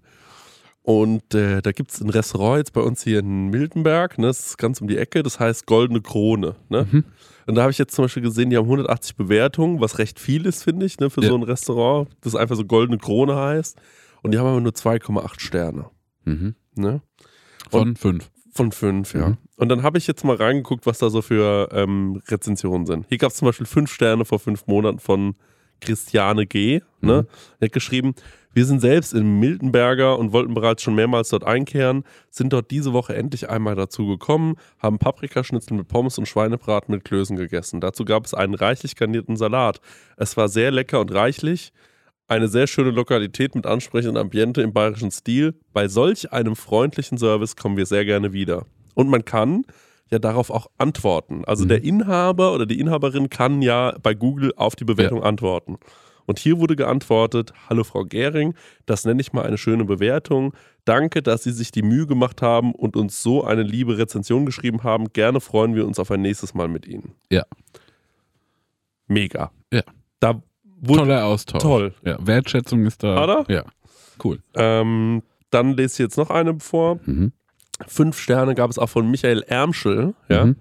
[0.86, 4.26] Und äh, da gibt es ein Restaurant jetzt bei uns hier in Miltenberg, ne?
[4.26, 6.86] Das ist ganz um die Ecke, das heißt Goldene Krone, ne?
[6.90, 7.04] Mhm.
[7.46, 10.44] Und da habe ich jetzt zum Beispiel gesehen, die haben 180 Bewertungen, was recht viel
[10.44, 11.30] ist, finde ich, ne, für Ja.
[11.30, 13.78] so ein Restaurant, das einfach so Goldene Krone heißt.
[14.22, 15.86] Und die haben aber nur 2,8 Sterne.
[16.24, 16.54] Mhm.
[16.74, 17.00] Ne?
[17.70, 18.30] Von fünf.
[18.52, 19.28] Von fünf, ja.
[19.30, 19.38] Mhm.
[19.56, 23.06] Und dann habe ich jetzt mal reingeguckt, was da so für ähm, Rezensionen sind.
[23.08, 25.34] Hier gab es zum Beispiel fünf Sterne vor fünf Monaten von
[25.80, 26.80] Christiane G.
[27.00, 27.22] Ne?
[27.22, 27.28] Mhm.
[27.60, 28.14] Er hat geschrieben,
[28.54, 32.92] wir sind selbst in Miltenberger und wollten bereits schon mehrmals dort einkehren, sind dort diese
[32.92, 37.80] Woche endlich einmal dazu gekommen, haben Paprikaschnitzel mit Pommes und Schweinebraten mit Klößen gegessen.
[37.80, 39.80] Dazu gab es einen reichlich garnierten Salat.
[40.16, 41.72] Es war sehr lecker und reichlich.
[42.26, 45.54] Eine sehr schöne Lokalität mit ansprechendem Ambiente im bayerischen Stil.
[45.72, 48.64] Bei solch einem freundlichen Service kommen wir sehr gerne wieder.
[48.94, 49.64] Und man kann
[50.10, 51.44] ja darauf auch antworten.
[51.44, 51.68] Also Mhm.
[51.68, 55.76] der Inhaber oder die Inhaberin kann ja bei Google auf die Bewertung antworten.
[56.26, 58.54] Und hier wurde geantwortet, hallo Frau Gehring,
[58.86, 60.54] das nenne ich mal eine schöne Bewertung.
[60.84, 64.82] Danke, dass Sie sich die Mühe gemacht haben und uns so eine liebe Rezension geschrieben
[64.82, 65.12] haben.
[65.12, 67.14] Gerne freuen wir uns auf ein nächstes Mal mit Ihnen.
[67.30, 67.44] Ja.
[69.06, 69.50] Mega.
[69.72, 69.82] Ja.
[70.20, 70.42] Da
[70.80, 71.62] wurde Toller Austausch.
[71.62, 71.94] toll.
[72.04, 73.22] Ja, Wertschätzung ist da.
[73.22, 73.44] Oder?
[73.48, 73.64] Ja,
[74.22, 74.40] cool.
[74.54, 76.98] Ähm, dann lese ich jetzt noch eine vor.
[77.04, 77.32] Mhm.
[77.86, 80.14] Fünf Sterne gab es auch von Michael Ermschel.
[80.28, 80.46] Ja.
[80.46, 80.56] Mhm.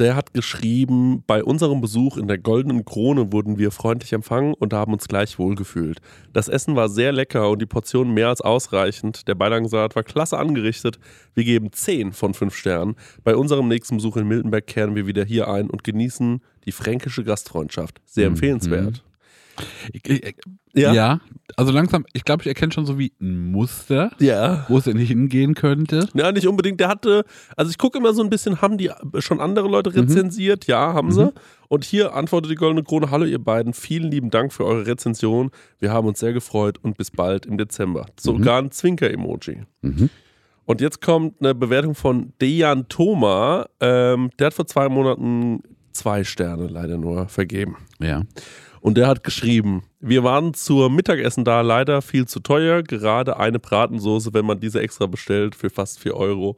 [0.00, 4.72] Der hat geschrieben, bei unserem Besuch in der Goldenen Krone wurden wir freundlich empfangen und
[4.72, 6.00] haben uns gleich wohlgefühlt.
[6.32, 9.28] Das Essen war sehr lecker und die Portionen mehr als ausreichend.
[9.28, 10.98] Der Beilagensalat war klasse angerichtet.
[11.34, 12.96] Wir geben 10 von 5 Sternen.
[13.24, 17.22] Bei unserem nächsten Besuch in Miltenberg kehren wir wieder hier ein und genießen die fränkische
[17.22, 18.00] Gastfreundschaft.
[18.06, 18.30] Sehr
[19.02, 19.09] Mhm.
[19.56, 19.90] Empfehlenswert.
[19.92, 20.10] Ich,
[20.74, 20.92] ich, Ja.
[20.92, 21.20] ja.
[21.56, 24.66] also langsam, ich glaube, ich erkenne schon so wie ein Muster, Ja.
[24.68, 26.08] wo es denn hingehen könnte.
[26.14, 26.78] Ja, nicht unbedingt.
[26.80, 27.24] Der hatte,
[27.56, 30.66] also ich gucke immer so ein bisschen, haben die schon andere Leute rezensiert?
[30.66, 31.32] Ja, haben sie.
[31.68, 35.50] Und hier antwortet die Goldene Krone, hallo ihr beiden, vielen lieben Dank für eure Rezension.
[35.78, 38.06] Wir haben uns sehr gefreut und bis bald im Dezember.
[38.18, 39.62] Sogar ein Zwinker-Emoji.
[39.82, 40.10] Mhm.
[40.66, 43.66] Und jetzt kommt eine Bewertung von Dejan Thoma.
[43.80, 47.76] Ähm, der hat vor zwei Monaten zwei Sterne leider nur vergeben.
[47.98, 48.22] Ja.
[48.80, 52.82] Und der hat geschrieben, wir waren zur Mittagessen da, leider viel zu teuer.
[52.82, 56.56] Gerade eine Bratensoße, wenn man diese extra bestellt, für fast 4 Euro.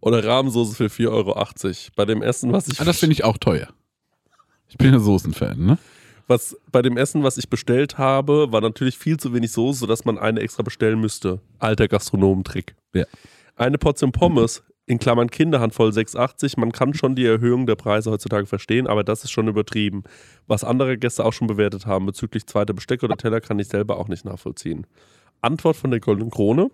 [0.00, 1.46] Oder Rahmensoße für 4,80 Euro.
[1.96, 3.68] Bei dem Essen, was ich Ah, das finde ich auch teuer.
[4.68, 5.78] Ich bin ja Soßenfan, ne?
[6.26, 10.04] was bei dem Essen, was ich bestellt habe, war natürlich viel zu wenig Soße, sodass
[10.04, 11.40] man eine extra bestellen müsste.
[11.58, 12.74] Alter Gastronomentrick.
[12.94, 13.04] Ja.
[13.56, 16.58] Eine Portion Pommes, in Klammern Kinderhandvoll 6,80.
[16.58, 20.04] Man kann schon die Erhöhung der Preise heutzutage verstehen, aber das ist schon übertrieben.
[20.46, 23.98] Was andere Gäste auch schon bewertet haben bezüglich zweiter Besteck oder Teller, kann ich selber
[23.98, 24.86] auch nicht nachvollziehen.
[25.44, 26.70] Antwort von der Goldenen Krone.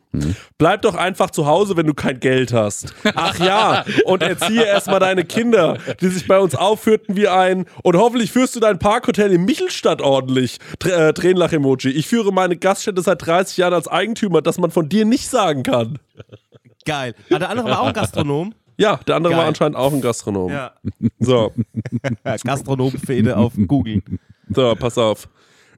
[0.56, 2.94] Bleib doch einfach zu Hause, wenn du kein Geld hast.
[3.14, 7.66] Ach ja, und erziehe erstmal deine Kinder, die sich bei uns aufführten wie ein.
[7.82, 10.58] Und hoffentlich führst du dein Parkhotel in Michelstadt ordentlich.
[10.78, 11.90] Tr äh, Tränenlach-Emoji.
[11.90, 15.64] Ich führe meine Gaststätte seit 30 Jahren als Eigentümer, dass man von dir nicht sagen
[15.64, 15.98] kann.
[16.84, 17.14] Geil.
[17.30, 18.54] Ah, der andere war auch ein Gastronom.
[18.76, 19.40] Ja, der andere Geil.
[19.40, 20.50] war anscheinend auch ein Gastronom.
[20.50, 20.72] Ja.
[21.18, 21.52] So,
[22.44, 24.02] Gastronomfede auf Google.
[24.48, 25.28] so, pass auf.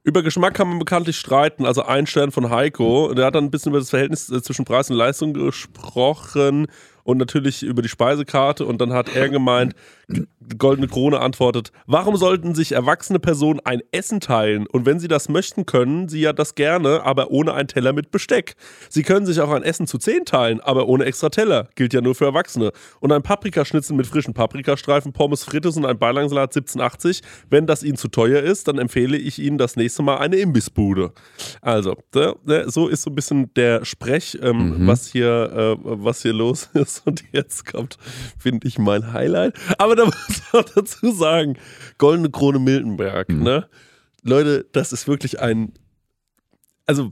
[0.05, 1.65] Über Geschmack kann man bekanntlich streiten.
[1.65, 3.13] Also ein Stern von Heiko.
[3.13, 6.67] Der hat dann ein bisschen über das Verhältnis äh, zwischen Preis und Leistung gesprochen
[7.03, 8.65] und natürlich über die Speisekarte.
[8.65, 9.73] Und dann hat er gemeint,
[10.09, 10.25] die
[10.57, 14.67] Goldene Krone antwortet, warum sollten sich erwachsene Personen ein Essen teilen?
[14.67, 18.11] Und wenn sie das möchten, können sie ja das gerne, aber ohne einen Teller mit
[18.11, 18.55] Besteck.
[18.89, 21.69] Sie können sich auch ein Essen zu zehn teilen, aber ohne extra Teller.
[21.75, 22.71] Gilt ja nur für Erwachsene.
[22.99, 27.21] Und ein Paprikaschnitzel mit frischen Paprikastreifen, Pommes frites und ein Beilangsalat 17,80.
[27.49, 31.11] Wenn das Ihnen zu teuer ist, dann empfehle ich Ihnen das nächste Mal eine Imbissbude.
[31.61, 36.21] Also, da- da- so ist so ein bisschen der Sprech, ähm, was, hier, äh, was
[36.21, 36.92] hier los ist.
[37.05, 37.97] Und jetzt kommt,
[38.37, 39.55] finde ich, mein Highlight.
[39.77, 41.57] Aber da muss ich auch dazu sagen,
[41.97, 43.67] Goldene Krone Miltenberg, ne?
[44.23, 45.73] Leute, das ist wirklich ein,
[46.85, 47.11] also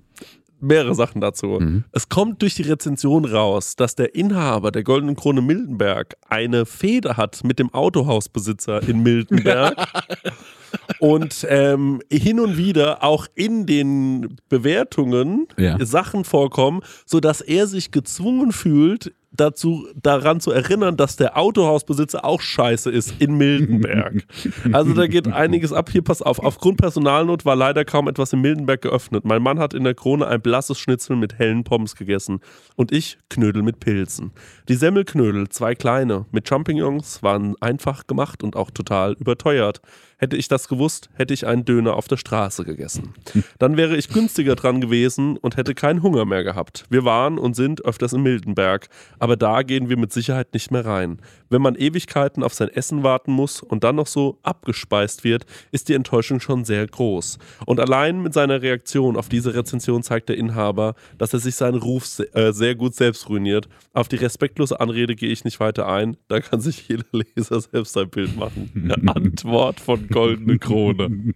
[0.61, 1.59] mehrere Sachen dazu.
[1.91, 7.17] Es kommt durch die Rezension raus, dass der Inhaber der Goldenen Krone Miltenberg eine Fehde
[7.17, 9.75] hat mit dem Autohausbesitzer in Miltenberg.
[10.99, 15.83] und ähm, hin und wieder auch in den Bewertungen Ja.
[15.83, 22.41] Sachen vorkommen, sodass er sich gezwungen fühlt, dazu daran zu erinnern, dass der Autohausbesitzer auch
[22.41, 24.25] scheiße ist in Miltenberg.
[24.73, 25.89] also da geht einiges ab.
[25.89, 29.23] Hier pass auf, aufgrund Personalnot war leider kaum etwas in Miltenberg geöffnet.
[29.23, 32.41] Mein Mann hat in der Krone ein blasses Schnitzel mit hellen Pommes gegessen
[32.75, 34.31] und ich Knödel mit Pilzen.
[34.67, 39.81] Die Semmelknödel, zwei kleine, mit Champignons, waren einfach gemacht und auch total überteuert.
[40.23, 43.15] Hätte ich das gewusst, hätte ich einen Döner auf der Straße gegessen.
[43.57, 46.85] Dann wäre ich günstiger dran gewesen und hätte keinen Hunger mehr gehabt.
[46.91, 50.85] Wir waren und sind öfters in Miltenberg, aber da gehen wir mit Sicherheit nicht mehr
[50.85, 51.19] rein.
[51.49, 55.89] Wenn man Ewigkeiten auf sein Essen warten muss und dann noch so abgespeist wird, ist
[55.89, 57.39] die Enttäuschung schon sehr groß.
[57.65, 61.79] Und allein mit seiner Reaktion auf diese Rezension zeigt der Inhaber, dass er sich seinen
[61.79, 63.67] Ruf äh, sehr gut selbst ruiniert.
[63.93, 66.15] Auf die respektlose Anrede gehe ich nicht weiter ein.
[66.27, 68.91] Da kann sich jeder Leser selbst ein Bild machen.
[69.07, 71.33] Antwort von Goldene Krone.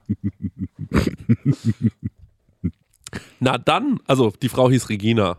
[3.39, 5.37] Na dann, also die Frau hieß Regina.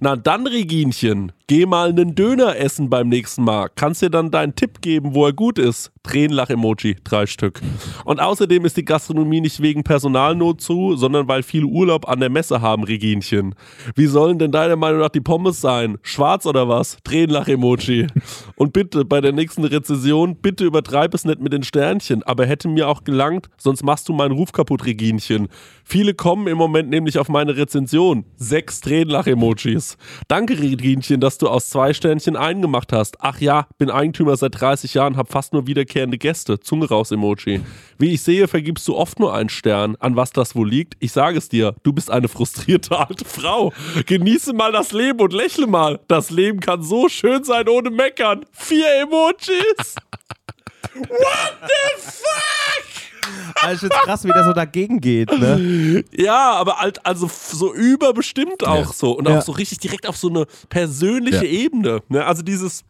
[0.00, 3.68] Na dann, Reginchen, geh mal einen Döner essen beim nächsten Mal.
[3.74, 5.91] Kannst dir dann deinen Tipp geben, wo er gut ist.
[6.02, 7.60] Tränenlach-Emoji, drei Stück.
[8.04, 12.30] Und außerdem ist die Gastronomie nicht wegen Personalnot zu, sondern weil viele Urlaub an der
[12.30, 13.54] Messe haben, Reginchen.
[13.94, 15.98] Wie sollen denn deiner Meinung nach die Pommes sein?
[16.02, 16.98] Schwarz oder was?
[17.04, 18.08] Tränenlach-Emoji.
[18.56, 22.68] Und bitte, bei der nächsten Rezession, bitte übertreib es nicht mit den Sternchen, aber hätte
[22.68, 25.48] mir auch gelangt, sonst machst du meinen Ruf kaputt, Reginchen.
[25.84, 28.24] Viele kommen im Moment nämlich auf meine Rezension.
[28.36, 29.96] Sechs Tränenlach-Emojis.
[30.28, 33.16] Danke, Reginchen, dass du aus zwei Sternchen eingemacht hast.
[33.20, 36.58] Ach ja, bin Eigentümer seit 30 Jahren, hab fast nur wiederkehrende Gäste.
[36.60, 37.60] Zunge raus, Emoji.
[37.98, 39.96] Wie ich sehe, vergibst du oft nur einen Stern.
[40.00, 40.94] An was das wohl liegt?
[41.00, 43.72] Ich sage es dir, du bist eine frustrierte alte Frau.
[44.06, 46.00] Genieße mal das Leben und lächle mal.
[46.08, 48.44] Das Leben kann so schön sein ohne Meckern.
[48.52, 49.94] Vier Emojis.
[50.94, 53.62] What the fuck?
[53.62, 56.02] Also ist krass, wie der so dagegen geht, ne?
[56.12, 58.92] Ja, aber halt, also so überbestimmt auch Ja.
[58.92, 59.12] so.
[59.12, 59.38] Und Ja.
[59.38, 61.50] auch so richtig direkt auf so eine persönliche Ja.
[61.64, 62.02] Ebene.
[62.08, 62.24] Ne?
[62.26, 62.82] Also dieses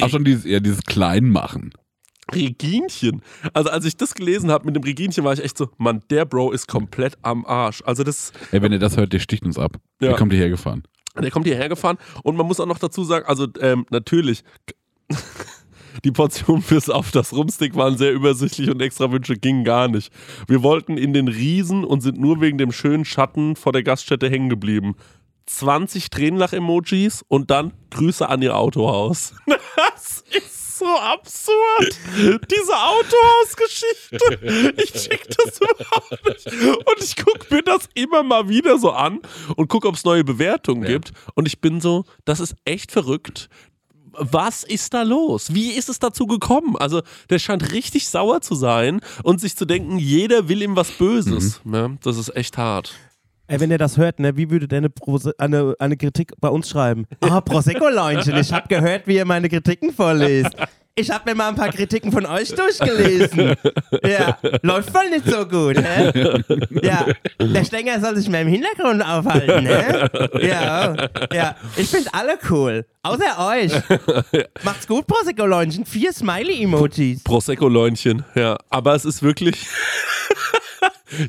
[0.00, 1.72] Auch schon dieses, eher dieses Kleinmachen.
[2.34, 3.22] Reginchen.
[3.52, 6.24] Also als ich das gelesen habe mit dem Reginchen, war ich echt so, Mann, der
[6.24, 7.82] Bro ist komplett am Arsch.
[7.84, 9.76] Also das, Ey, wenn ihr das hört, der sticht uns ab.
[10.00, 10.08] Ja.
[10.08, 10.82] Der kommt hierher gefahren.
[11.20, 14.44] der kommt hierher gefahren und man muss auch noch dazu sagen, also ähm, natürlich,
[16.04, 20.12] die Portionen fürs auf das Rumstick waren sehr übersichtlich und extra Wünsche gingen gar nicht.
[20.46, 24.30] Wir wollten in den Riesen und sind nur wegen dem schönen Schatten vor der Gaststätte
[24.30, 24.94] hängen geblieben.
[25.46, 29.34] 20 Tränenlach-Emojis und dann Grüße an ihr Autohaus.
[29.76, 31.96] Das ist so absurd.
[32.50, 34.72] Diese Autohausgeschichte.
[34.82, 36.46] Ich check das überhaupt nicht.
[36.46, 39.20] Und ich gucke mir das immer mal wieder so an
[39.56, 41.12] und gucke, ob es neue Bewertungen gibt.
[41.34, 43.48] Und ich bin so, das ist echt verrückt
[44.12, 45.54] was ist da los?
[45.54, 46.76] Wie ist es dazu gekommen?
[46.76, 47.00] Also,
[47.30, 51.60] der scheint richtig sauer zu sein und sich zu denken, jeder will ihm was Böses.
[51.64, 51.96] Ne?
[52.02, 52.92] Das ist echt hart.
[53.50, 57.06] Ey, wenn ihr das hört, ne, wie eine, Prose eine, eine Kritik bei uns schreiben?
[57.20, 60.54] Ah, Prosecco-Leunchen, ich habe gehört, wie ihr meine Kritiken vorlest.
[60.94, 63.56] Ich habe mir mal ein paar Kritiken von euch durchgelesen.
[64.04, 66.44] Ja, läuft voll nicht so gut, ne?
[66.80, 67.06] Ja,
[67.40, 70.08] der Stenger soll sich mehr im Hintergrund aufhalten, ne?
[70.42, 70.94] Ja,
[71.32, 71.56] ja.
[71.76, 72.86] Ich finde alle cool.
[73.02, 73.72] Außer euch.
[74.62, 75.86] Macht's gut, Prosecco-Leunchen.
[75.86, 77.24] Vier Smiley-Emojis.
[77.24, 78.56] Prosecco-Leunchen, ja.
[78.68, 79.66] Aber es ist wirklich.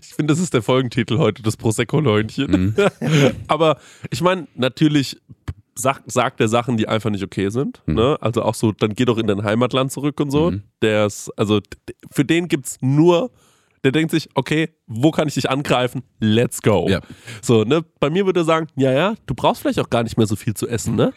[0.02, 2.76] Ich finde, das ist der Folgentitel heute, das Prosecco-Leunchen.
[3.48, 3.78] Aber
[4.10, 5.18] ich meine, natürlich
[5.76, 7.82] sagt, sagt er Sachen, die einfach nicht okay sind.
[7.86, 8.18] Ne?
[8.22, 10.54] Also auch so, dann geh doch in dein Heimatland zurück und so.
[10.82, 11.60] Der ist, also
[12.12, 13.32] für den gibt's nur.
[13.84, 16.04] Der denkt sich, okay, wo kann ich dich angreifen?
[16.20, 16.88] Let's go.
[16.88, 17.02] Ja.
[17.42, 17.84] So, ne?
[18.00, 20.36] Bei mir würde er sagen, ja, ja, du brauchst vielleicht auch gar nicht mehr so
[20.36, 21.14] viel zu essen, ne?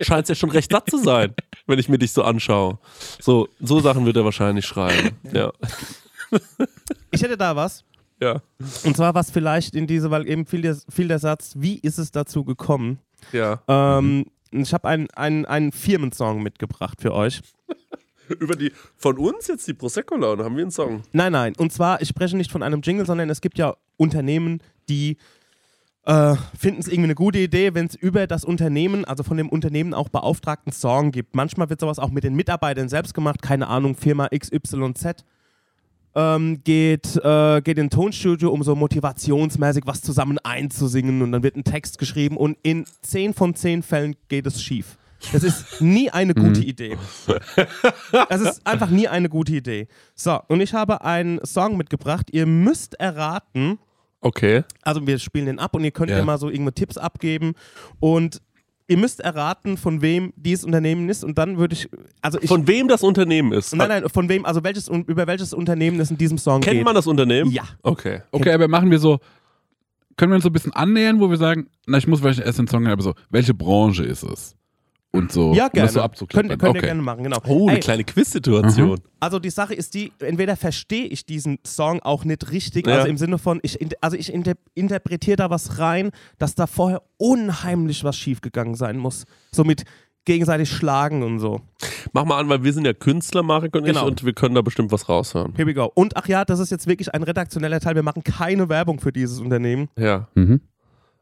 [0.00, 1.34] Scheint ja schon recht satt zu sein,
[1.66, 2.78] wenn ich mir dich so anschaue.
[3.20, 5.16] So, so Sachen würde er wahrscheinlich schreiben.
[5.32, 5.52] Ja.
[7.10, 7.84] Ich hätte da was.
[8.20, 8.42] Ja.
[8.84, 11.98] Und zwar was vielleicht in diese, weil eben fiel der, fiel der Satz, wie ist
[11.98, 12.98] es dazu gekommen?
[13.32, 13.62] Ja.
[13.68, 17.42] Ähm, Ich habe einen, einen, einen Firmensong mitgebracht für euch.
[18.40, 21.02] Über die, von uns jetzt die Prosecco-Laune, haben wir einen Song.
[21.12, 21.52] Nein, nein.
[21.58, 25.16] Und zwar, ich spreche nicht von einem Jingle, sondern es gibt ja Unternehmen, die
[26.06, 29.48] äh, finden es irgendwie eine gute Idee, wenn es über das Unternehmen, also von dem
[29.48, 31.34] Unternehmen auch beauftragten Song gibt.
[31.36, 35.24] Manchmal wird sowas auch mit den Mitarbeitern selbst gemacht, keine Ahnung, Firma XYZ.
[36.18, 41.42] Ähm, geht, äh, geht in ein Tonstudio, um so motivationsmäßig was zusammen einzusingen und dann
[41.42, 44.96] wird ein Text geschrieben und in 10 von 10 Fällen geht es schief.
[45.32, 46.96] Das ist nie eine gute Idee.
[48.30, 49.88] Das ist einfach nie eine gute Idee.
[50.14, 52.28] So, und ich habe einen Song mitgebracht.
[52.32, 53.78] Ihr müsst erraten,
[54.22, 54.64] Okay.
[54.82, 56.18] also wir spielen den ab und ihr könnt Ja.
[56.18, 57.52] ja mal so irgendwo Tipps abgeben
[58.00, 58.40] und
[58.88, 61.88] ihr müsst erraten, von wem dieses Unternehmen ist und dann würde ich,
[62.22, 63.74] also ich, Von wem das Unternehmen ist?
[63.74, 66.84] nein, nein, von wem, also welches, über welches Unternehmen es in diesem Song Kennt geht.
[66.84, 67.50] man das Unternehmen?
[67.50, 67.64] Ja.
[67.82, 68.22] Okay.
[68.30, 69.18] Okay, aber machen wir so,
[70.16, 72.58] können wir uns so ein bisschen annähern, wo wir sagen, na, ich muss vielleicht erst
[72.58, 74.56] den Song hören, aber so, welche Branche ist es?
[75.12, 75.86] Und so, Ja, um gerne.
[75.86, 76.48] das so könnt abzuklären.
[76.48, 76.80] könnt ihr okay.
[76.88, 77.38] gerne machen, genau.
[77.46, 79.00] Oh, eine Ey, kleine Quiz-Situation.
[79.18, 82.96] Also die Sache ist die, entweder verstehe ich diesen Song auch nicht richtig, Ja.
[82.96, 87.02] also im Sinne von, ich, also ich inter interpretiere da was rein, dass da vorher
[87.16, 89.24] unheimlich was schiefgegangen sein muss.
[89.52, 89.84] So mit
[90.26, 91.60] gegenseitig schlagen und so.
[92.12, 94.06] Mach mal an, weil wir sind ja Künstler, Marek und ich, Genau.
[94.06, 95.54] und wir können da bestimmt was raushören.
[95.56, 95.90] Here we go.
[95.94, 97.94] Und ach ja, das ist jetzt wirklich ein redaktioneller Teil.
[97.94, 99.88] Wir machen keine Werbung für dieses Unternehmen.
[99.96, 100.60] Ja, Mhm.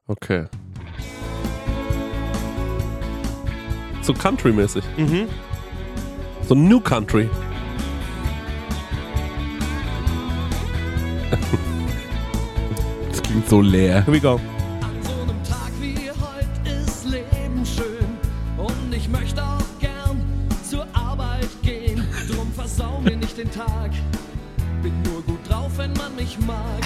[0.06, 0.46] okay.
[4.04, 4.84] So Country-mäßig.
[4.98, 5.28] Mhm.
[6.46, 7.30] So New Country.
[13.08, 14.04] Das klingt so leer.
[14.04, 14.34] Here we go.
[14.82, 18.18] An so einem Tag wie heute ist Leben schön
[18.58, 20.20] und ich möchte auch gern
[20.68, 22.06] zur Arbeit gehen.
[22.28, 23.92] Drum versau mir nicht den Tag.
[24.82, 26.82] Bin nur gut drauf, wenn man mich mag.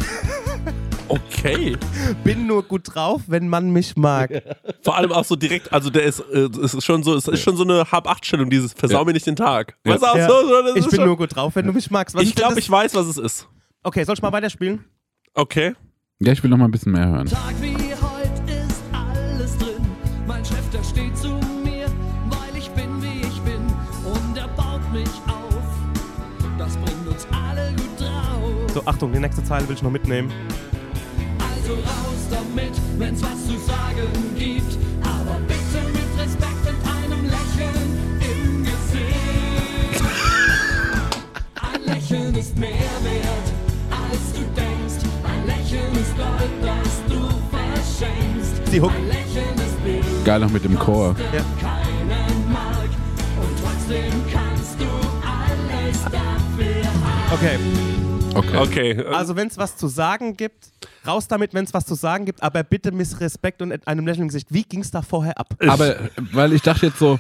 [1.09, 1.77] Okay.
[2.25, 4.43] Bin nur gut drauf, wenn man mich mag.
[4.83, 7.41] Vor allem auch so direkt, also der ist, äh, es ist schon so, es ist
[7.43, 9.05] schon so eine Hab-Acht-Stellung, dieses Versau Ja.
[9.05, 9.77] mir nicht den Tag.
[9.85, 9.93] Ja.
[9.93, 10.29] Weißt du, auch Ja.
[10.29, 12.15] so, so, das Ich ist bin schon, nur gut drauf, wenn du mich magst.
[12.15, 13.49] Was ich glaube, ich weiß, was es ist.
[13.83, 14.85] Okay, soll ich mal weiterspielen?
[15.35, 15.75] Okay.
[16.21, 17.27] Ja, ich will noch mal ein bisschen mehr hören.
[17.27, 19.87] Tag wie heute ist alles drin.
[20.27, 21.29] Mein Chef, der steht zu
[21.65, 21.87] mir,
[22.29, 23.61] weil ich bin, wie ich bin.
[24.05, 25.63] Und er baut mich auf.
[26.59, 28.71] Das bringt uns alle gut drauf.
[28.75, 30.31] So, Achtung, die nächste Zeile will ich noch mitnehmen.
[32.99, 34.77] Wenn's was zu sagen gibt.
[35.03, 40.03] Aber bitte mit Respekt und einem Lächeln im Gesicht.
[41.63, 43.49] Ein Lächeln ist mehr wert,
[43.91, 45.07] als du denkst.
[45.23, 47.21] Ein Lächeln ist Gold, das du
[47.55, 48.73] verschenkst.
[48.73, 48.93] Die Hook.
[48.93, 51.15] Ein Lächeln ist Bild, Geil noch mit dem Chor.
[51.33, 51.45] Ja.
[51.61, 52.91] keinen mag.
[53.41, 54.87] Und trotzdem kannst du
[55.23, 57.33] alles dafür haben.
[57.33, 57.59] Okay,
[58.35, 58.57] Okay.
[58.57, 59.05] Okay.
[59.07, 60.71] also wenn es was zu sagen gibt,
[61.07, 64.23] raus damit, wenn es was zu sagen gibt, aber bitte mit Respekt und einem Lächeln
[64.23, 64.49] im Gesicht.
[64.53, 65.55] Wie ging es da vorher ab?
[65.67, 65.97] Aber
[66.33, 67.19] weil ich dachte jetzt so,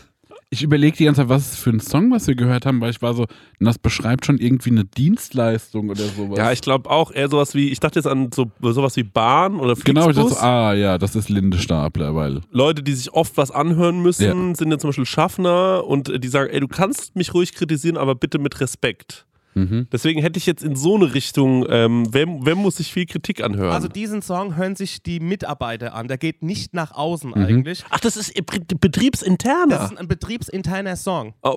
[0.51, 2.91] ich überlege die ganze Zeit, was ist für ein Song, was wir gehört haben, weil
[2.91, 3.27] ich war so,
[3.61, 6.39] das beschreibt schon irgendwie eine Dienstleistung oder sowas.
[6.39, 9.57] Ja, ich glaube auch eher sowas wie, ich dachte jetzt an so, sowas wie Bahn
[9.57, 9.85] oder Flixbus.
[9.85, 12.41] Genau, ich dachte so, ah ja, das ist Linde Stapler, weil.
[12.51, 14.55] Leute, die sich oft was anhören müssen, Ja.
[14.55, 18.15] sind ja zum Beispiel Schaffner und die sagen, ey, du kannst mich ruhig kritisieren, aber
[18.15, 19.27] bitte mit Respekt.
[19.59, 19.89] Mhm.
[19.93, 23.43] Deswegen hätte ich jetzt in so eine Richtung, ähm, wer, wer muss sich viel Kritik
[23.43, 23.73] anhören?
[23.73, 26.09] Also diesen Song hören sich die Mitarbeiter an.
[26.09, 27.37] Der geht nicht nach außen Mhm.
[27.45, 27.85] eigentlich.
[27.91, 28.33] Ach, das ist
[28.81, 29.67] betriebsinterner.
[29.79, 31.35] Das ist ein betriebsinterner Song.
[31.43, 31.57] Oh.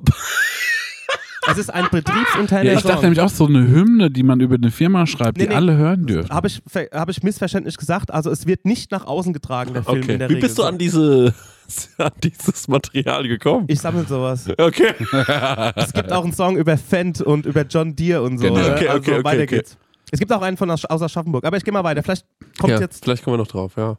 [1.49, 4.55] Es ist ein betriebsinterner Ja, ich dachte nämlich auch so eine Hymne, die man über
[4.55, 5.55] eine Firma schreibt, Nee, die nee.
[5.55, 6.29] alle hören dürfen.
[6.29, 6.61] Habe ich,
[6.93, 8.11] hab ich missverständlich gesagt.
[8.11, 10.17] Also es wird nicht nach außen getragen, der Film in Okay.
[10.19, 10.47] der Wie Regel.
[10.47, 11.33] bist du an, diese,
[11.97, 13.65] an dieses Material gekommen?
[13.69, 14.47] Ich sammle sowas.
[14.57, 14.93] Okay.
[15.75, 18.45] Es gibt auch einen Song über Fendt und über John Deere und so.
[18.45, 18.59] Genau.
[18.59, 18.73] ne?
[18.75, 19.55] Okay, also okay, okay, weiter okay.
[19.57, 19.77] geht's.
[20.11, 21.43] Es gibt auch einen von aus, aus Aschaffenburg.
[21.45, 22.03] Aber ich gehe mal weiter.
[22.03, 22.25] Vielleicht
[22.59, 23.03] kommt ja, jetzt.
[23.03, 23.97] Vielleicht kommen wir noch drauf, ja.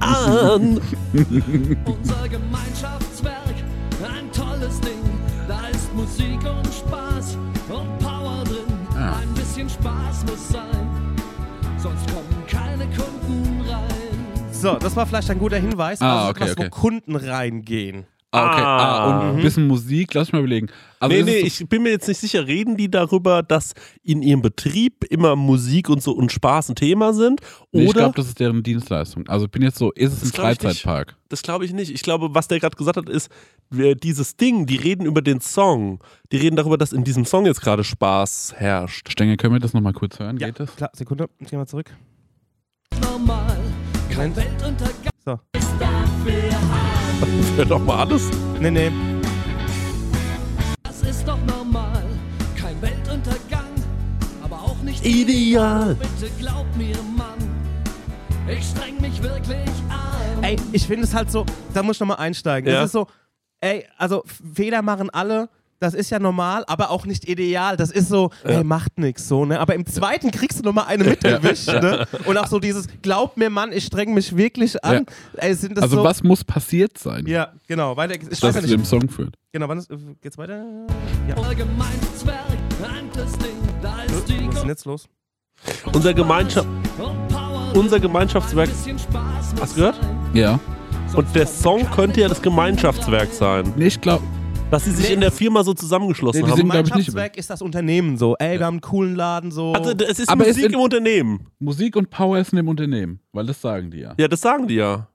[0.00, 0.80] An.
[1.84, 3.54] Unser Gemeinschaftswerk,
[4.02, 4.92] ein tolles Ding.
[5.46, 7.36] Da ist Musik und Spaß
[7.68, 8.64] und Power drin.
[8.96, 9.18] Ah.
[9.20, 11.16] Ein bisschen Spaß muss sein,
[11.78, 14.52] sonst kommen keine Kunden rein.
[14.52, 16.00] So, das war vielleicht ein guter Hinweis.
[16.00, 16.64] Ah, also okay, was, okay.
[16.64, 18.06] wo Kunden reingehen.
[18.36, 18.62] Ah, okay.
[18.62, 19.30] Ah, und Ah.
[19.36, 20.68] ein bisschen Musik, lass mich mal überlegen.
[21.00, 24.22] Also nee, nee, so- ich bin mir jetzt nicht sicher, reden die darüber, dass in
[24.22, 27.40] ihrem Betrieb immer Musik und so und Spaß ein Thema sind?
[27.40, 27.58] Oder?
[27.72, 29.28] Nee, ich glaube, das ist deren Dienstleistung.
[29.28, 30.36] Also ich bin jetzt so, ist es Das ein.
[30.56, 31.16] Freizeitpark?
[31.28, 31.90] Das glaube ich nicht.
[31.92, 33.30] Ich glaube, was der gerade gesagt hat, ist,
[33.70, 36.00] wir- dieses Ding, die reden über den Song.
[36.32, 39.10] Die reden darüber, dass in diesem Song jetzt gerade Spaß herrscht.
[39.10, 40.38] Stenger, können wir das nochmal kurz hören?
[40.38, 40.76] Ja, Geht das?
[40.76, 40.90] klar.
[40.94, 41.28] Sekunde.
[41.40, 41.90] Ich geh mal zurück.
[43.02, 43.58] Normal,
[44.10, 44.34] kein.
[44.34, 45.32] Weltuntergang So.
[45.52, 46.85] ist dafür
[47.56, 48.30] Hör doch mal alles.
[48.60, 48.92] Nee, nee.
[50.82, 52.02] Das ist doch normal,
[52.56, 53.70] kein Weltuntergang,
[54.42, 55.94] aber auch nicht Ideal.
[55.94, 57.38] Bitte glaub mir, Mann,
[58.48, 60.42] ich streng mich wirklich an.
[60.42, 62.70] Ey, ich finde es halt so, da muss ich nochmal einsteigen.
[62.70, 62.80] Ja.
[62.80, 63.06] Das ist so,
[63.60, 64.22] ey, also
[64.54, 65.48] Fehler machen alle,
[65.78, 67.76] das ist ja normal, aber auch nicht ideal.
[67.76, 69.60] Das ist so, ey, macht nix so, ne?
[69.60, 72.06] Aber im zweiten kriegst du nochmal eine mit erwischt, ne?
[72.24, 75.06] Und auch so dieses, glaub mir, Mann, ich streng mich wirklich an.
[75.36, 78.14] Ey, sind das Also so, was muss passiert sein, Ja, genau, weiter.
[78.14, 78.88] Ich weiß dass ja es zu dem nicht.
[78.88, 79.34] Song führt?
[79.52, 80.64] Genau, wann ist, äh, geht's weiter?
[81.28, 81.36] Ja.
[81.36, 82.36] Unser Gemeinschaftswerk,
[82.82, 85.08] ein das Ding, da ist die Was ist denn jetzt los?
[85.92, 86.68] Unser, Gemeinschaft,
[87.74, 88.68] unser Gemeinschaftswerk.
[89.60, 89.98] Hast du gehört?
[90.34, 90.58] Ja.
[91.14, 93.72] Und der Song könnte ja das Gemeinschaftswerk sein.
[93.76, 94.22] Nee, ich glaube,
[94.70, 95.14] Dass sie sich Nee.
[95.14, 96.58] in der Firma so zusammengeschlossen Nee, haben.
[96.58, 98.34] Gemeinschaftswerk ist das Unternehmen so.
[98.38, 99.72] Ey, wir haben einen coolen Laden so.
[99.72, 101.46] Also, es ist Aber Musik sind- im Unternehmen.
[101.60, 104.14] Musik und Power ist in dem Unternehmen, weil das sagen die ja.
[104.18, 105.08] Ja, das sagen die ja.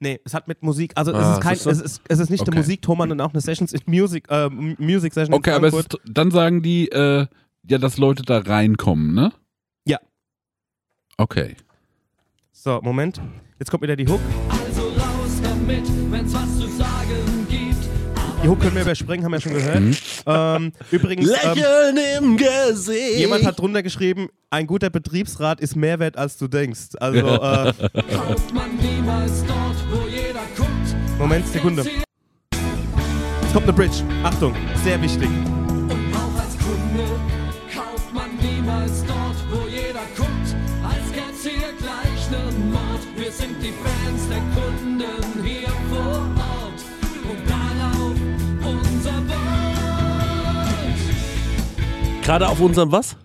[0.00, 1.70] Nee, es hat mit Musik, also Ah, es ist kein, du?
[1.70, 2.50] es ist, es ist nicht Okay.
[2.50, 5.96] eine Musik-Thomas, sondern auch eine Sessions in Music, äh, Music Session Okay, in aber ist,
[6.04, 7.26] dann sagen die, äh,
[7.68, 9.32] ja, dass Leute da reinkommen, ne?
[9.86, 9.98] Ja.
[11.16, 11.56] Okay.
[12.52, 13.20] So, Moment.
[13.60, 14.20] Jetzt kommt wieder die Hook.
[14.50, 16.55] Also raus damit, wenn's was.
[18.46, 19.80] Die Hook können wir überspringen, haben wir schon gehört.
[19.80, 19.96] Mhm.
[20.24, 23.18] Ähm, übrigens, ähm, Lächeln im Gesicht.
[23.18, 26.94] jemand hat drunter geschrieben, ein guter Betriebsrat ist mehr wert, als du denkst.
[27.00, 27.72] Also, äh,
[28.14, 31.18] Kauft man niemals dort, wo jeder guckt.
[31.18, 31.82] Moment, Sekunde.
[31.82, 34.04] Jetzt kommt eine Bridge.
[34.22, 35.28] Achtung, sehr wichtig.
[35.28, 37.04] Und auch als Kunde
[37.74, 40.54] kauft man niemals dort, wo jeder guckt.
[40.84, 43.02] Als gäb's hier gleich nen Mord.
[43.16, 44.75] Wir sind die Fans der Kunden
[52.26, 53.16] Gerade auf unserem was?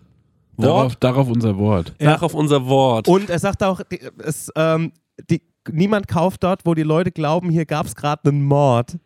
[0.58, 0.98] Darauf, Wort?
[1.04, 1.94] darauf unser Wort.
[2.00, 3.08] Nach auf unser Wort.
[3.08, 3.82] Und er sagt auch,
[4.20, 4.92] es, ähm,
[5.30, 5.42] die,
[5.72, 8.98] niemand kauft dort, wo die Leute glauben, hier gab es gerade einen Mord.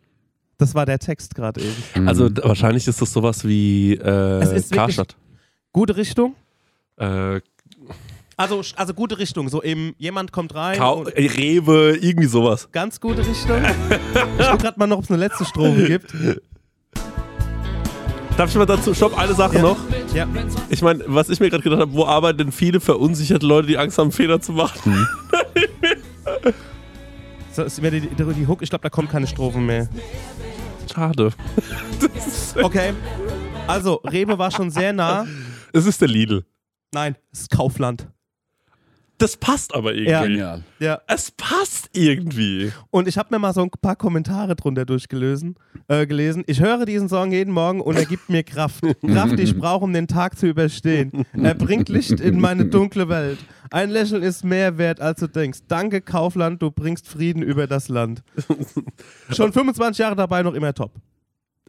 [0.58, 2.08] Das war der Text gerade eben.
[2.08, 5.16] also d- wahrscheinlich ist das sowas wie Es äh, Karstadt.
[5.72, 6.34] Gute Richtung?
[6.96, 7.40] Äh,
[8.36, 9.48] Also, also gute Richtung.
[9.48, 10.78] So eben, jemand kommt rein.
[10.78, 12.68] Kau und äh, Rewe, irgendwie sowas.
[12.72, 13.62] ganz gute Richtung.
[14.38, 16.14] Ich guck gerade mal noch, ob es eine letzte Strophe gibt.
[18.36, 19.62] Darf ich mal dazu, stopp, eine Sache Ja.
[19.62, 19.76] noch.
[20.14, 20.26] Ja.
[20.68, 23.78] Ich meine, was ich mir gerade gedacht habe, wo arbeiten denn viele verunsicherte Leute, die
[23.78, 25.06] Angst haben, Fehler zu machen?
[27.52, 28.60] So, ist wieder die, die, die Hook.
[28.60, 29.88] Ich glaube, da kommt keine Strophen mehr.
[30.92, 31.30] Schade.
[32.62, 32.92] Okay.
[33.66, 35.26] Also, Rewe war schon sehr nah.
[35.72, 36.44] Es ist der Lidl.
[36.92, 38.08] Nein, es ist Kaufland.
[39.18, 40.10] Das passt aber irgendwie.
[40.10, 40.22] Ja.
[40.22, 40.62] Genial.
[40.78, 41.00] Ja.
[41.06, 42.72] Es passt irgendwie.
[42.90, 45.56] Und ich habe mir mal so ein paar Kommentare drunter durchgelesen,
[45.88, 46.44] äh, gelesen.
[46.46, 48.82] Ich höre diesen Song jeden Morgen und er gibt mir Kraft.
[49.06, 51.24] Kraft, die ich brauche, um den Tag zu überstehen.
[51.32, 53.38] Er bringt Licht in meine dunkle Welt.
[53.70, 55.60] Ein Lächeln ist mehr wert, als du denkst.
[55.66, 58.22] Danke, Kaufland, du bringst Frieden über das Land.
[59.30, 60.92] Schon 25 Jahre dabei, noch immer top.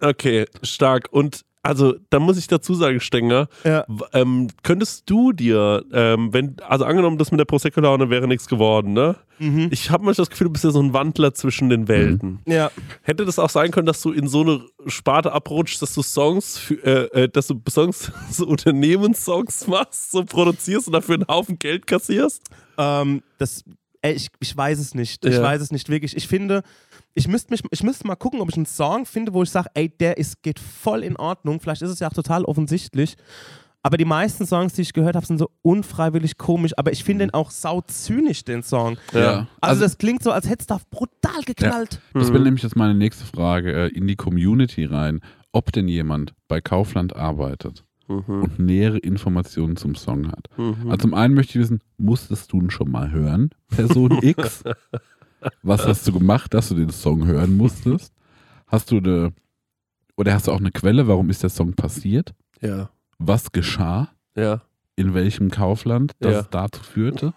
[0.01, 1.07] Okay, stark.
[1.11, 3.85] Und also, da muss ich dazu sagen, Stenger, Ja.
[4.13, 8.93] ähm, könntest du dir, ähm, wenn, also angenommen, das mit der Prosecco-Laune wäre nichts geworden,
[8.93, 9.15] ne?
[9.39, 9.67] Mhm.
[9.71, 12.39] Ich habe manchmal das Gefühl, du bist ja so ein Wandler zwischen den Welten.
[12.47, 12.71] Ja.
[13.03, 16.57] Hätte das auch sein können, dass du in so eine Sparte abrutschst, dass du Songs,
[16.57, 16.75] für,
[17.13, 21.85] äh, äh, dass du Songs, so Unternehmenssongs machst, so produzierst und dafür einen Haufen Geld
[21.87, 22.41] kassierst?
[22.77, 23.63] Ähm, das
[24.01, 25.25] ey, ich, ich weiß es nicht.
[25.25, 25.41] Ich Ja.
[25.43, 26.15] weiß es nicht wirklich.
[26.15, 26.61] Ich finde,
[27.18, 30.18] ich müsste müsste mal gucken, ob ich einen Song finde, wo ich sage, ey, der
[30.18, 31.59] ist, geht voll in Ordnung.
[31.59, 33.15] Vielleicht ist es ja auch total offensichtlich.
[33.82, 36.74] Aber die meisten Songs, die ich gehört habe, sind so unfreiwillig komisch.
[36.78, 38.97] Aber ich finde den auch sau zynisch, den Song.
[39.13, 39.47] Ja.
[39.61, 42.01] Also, das klingt so, als hätte es da brutal geknallt.
[42.13, 46.34] Das wäre nämlich jetzt meine nächste Frage äh, in die Community rein, ob denn jemand
[46.47, 50.47] bei Kaufland arbeitet und nähere Informationen zum Song hat.
[50.86, 54.63] Also zum einen möchte ich wissen, musstest du ihn schon mal hören, Person X?
[55.63, 58.13] Was hast du gemacht, dass du den Song hören musstest?
[58.67, 59.33] Hast du eine,
[60.15, 62.33] oder hast du auch eine Quelle, warum ist der Song passiert?
[62.61, 62.89] Ja.
[63.19, 64.09] Was geschah?
[64.35, 64.61] Ja.
[64.95, 66.41] in welchem Kaufland das Ja.
[66.49, 67.33] dazu führte.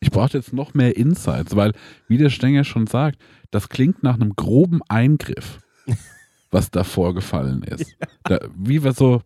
[0.00, 1.72] Ich brauche jetzt noch mehr Insights, weil,
[2.06, 3.18] wie der Stenger schon sagt,
[3.50, 5.58] das klingt nach einem groben Eingriff,
[6.52, 7.96] was da vorgefallen ist.
[8.24, 9.22] Da, wie was so,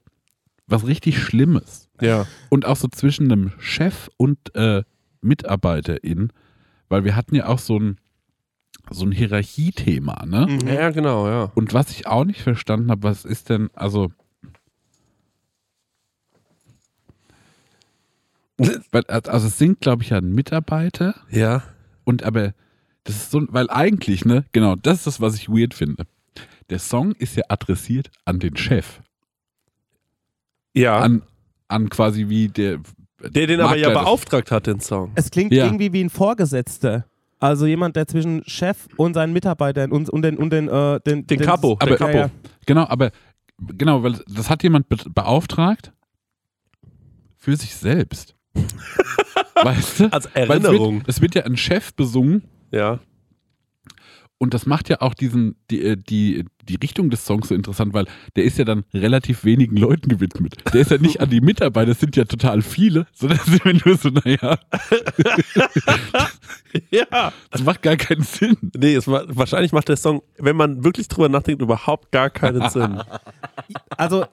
[0.67, 1.91] was richtig Schlimmes.
[2.01, 2.27] Ja.
[2.49, 4.83] Und auch so zwischen einem Chef und äh,
[5.21, 6.33] Mitarbeiterin,
[6.93, 7.99] weil wir hatten ja auch so ein,
[8.91, 10.47] so ein Hierarchiethema, ne?
[10.47, 10.69] Mhm.
[10.69, 11.51] Ja, genau, ja.
[11.55, 14.13] Und was ich auch nicht verstanden habe, was ist denn, also.
[19.01, 21.65] Also es sind, glaube ich, ja Mitarbeiter Ja.
[22.05, 22.53] und aber
[23.05, 26.05] das ist so, weil eigentlich, ne, genau, das ist das, was ich weird finde.
[26.71, 29.01] Der Song ist ja adressiert an den Chef.
[30.75, 31.01] Ja.
[31.01, 31.23] An,
[31.69, 32.81] an quasi wie der.
[33.31, 35.13] Der den aber ja beauftragt hat, den Song.
[35.15, 35.65] Es klingt Ja.
[35.65, 37.07] irgendwie wie ein Vorgesetzter.
[37.39, 41.27] Also jemand, der zwischen Chef und seinen Mitarbeitern und, und den, und den, äh, den,
[41.27, 41.73] Den Capo.
[41.81, 42.13] Aber- den Capo.
[42.13, 42.31] Ja, ja.
[42.67, 43.11] Genau, aber
[43.59, 45.93] genau, weil das hat jemand be beauftragt
[47.37, 48.37] für sich selbst.
[49.63, 50.13] weißt du?
[50.13, 50.97] Als Weil Erinnerung.
[50.99, 53.01] Es wird, es wird ja ein Chef besungen Ja.
[54.43, 57.95] Und das macht ja auch diesen, die, äh, die, die Richtung des Songs so interessant,
[57.95, 60.57] weil der ist ja dann relativ wenigen Leuten gewidmet.
[60.75, 63.75] Der ist ja nicht an die Mitarbeiter, es sind ja total viele, sondern sind wir
[63.87, 64.59] nur so, naja,
[66.91, 67.33] Ja.
[67.53, 68.57] das macht gar keinen Sinn.
[68.77, 72.69] Nee, es war, wahrscheinlich macht der Song, wenn man wirklich drüber nachdenkt, überhaupt gar keinen
[72.69, 73.01] Sinn.
[73.97, 74.27] Also,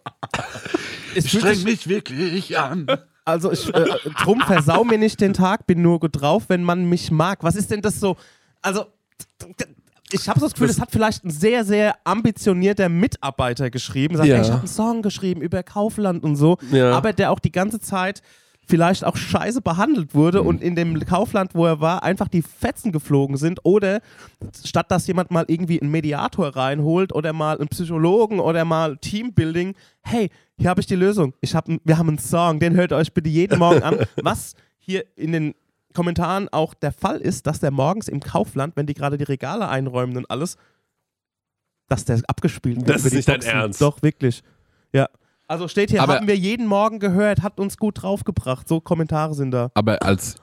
[1.14, 2.88] es sich, mich wirklich an.
[3.26, 3.86] also ich, äh,
[4.24, 7.44] drum versau mir nicht den Tag, bin nur gut drauf, wenn man mich mag.
[7.44, 8.18] Was ist denn das so?
[8.64, 8.88] Also,
[10.12, 14.16] ich habe so das Gefühl, das hat vielleicht ein sehr, sehr ambitionierter Mitarbeiter geschrieben.
[14.18, 14.36] Sagt, Ja.
[14.38, 16.92] ey, ich habe einen Song geschrieben über Kaufland und so, Ja.
[16.92, 18.22] aber der auch die ganze Zeit
[18.68, 22.92] vielleicht auch scheiße behandelt wurde und in dem Kaufland, wo er war, einfach die Fetzen
[22.92, 24.00] geflogen sind oder
[24.64, 29.74] statt dass jemand mal irgendwie einen Mediator reinholt oder mal einen Psychologen oder mal Teambuilding,
[30.04, 30.30] hey,
[30.60, 31.34] hier habe ich die Lösung.
[31.42, 33.98] Ich hab, wir haben einen Song, den hört euch bitte jeden Morgen an.
[34.22, 35.56] Was hier in den
[35.94, 39.68] Kommentaren auch der Fall ist, dass der morgens im Kaufland, wenn die gerade die Regale
[39.70, 40.58] einräumen und alles,
[41.88, 42.90] dass der abgespielt wird.
[42.90, 43.52] Das ist nicht dein Boxen.
[43.52, 43.82] Ernst.
[43.82, 44.44] Doch, wirklich.
[44.94, 45.08] Ja.
[45.48, 48.68] Also steht hier, Aber- haben wir jeden Morgen gehört, hat uns gut draufgebracht.
[48.68, 49.72] So Kommentare sind da.
[49.74, 50.36] Aber als,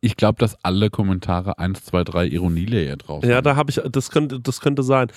[0.00, 3.44] ich glaube, dass alle Kommentare 1, 2, 3 Ironielayer drauf Ja, haben.
[3.44, 5.12] da habe ich, das könnte, das könnte sein.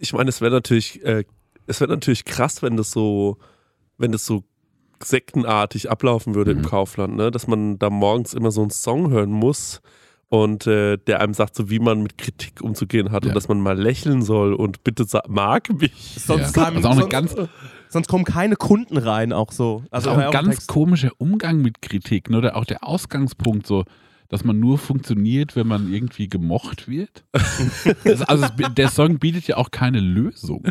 [0.00, 1.24] Ich meine, es wäre natürlich, äh,
[1.68, 3.38] es wäre natürlich krass, wenn das so,
[3.96, 4.42] wenn das so
[5.04, 6.60] sektenartig ablaufen würde Mhm.
[6.60, 7.30] im Kaufland, ne?
[7.30, 9.80] dass man da morgens immer so einen Song hören muss
[10.28, 13.30] und äh, der einem sagt, so wie man mit Kritik umzugehen hat Ja.
[13.30, 15.92] und dass man mal lächeln soll und bitte mag mich.
[16.18, 16.64] Sonst, Ja.
[16.64, 17.34] Also auch eine sonst, ganz,
[17.88, 19.84] sonst kommen keine Kunden rein, auch so.
[19.90, 20.68] also auch ein auch ganz Text.
[20.68, 22.38] komischer Umgang mit Kritik, ne?
[22.38, 23.84] Oder auch der Ausgangspunkt so,
[24.28, 27.24] dass man nur funktioniert, wenn man irgendwie gemocht wird.
[28.04, 30.64] Das- also es- der Song bietet ja auch keine Lösung.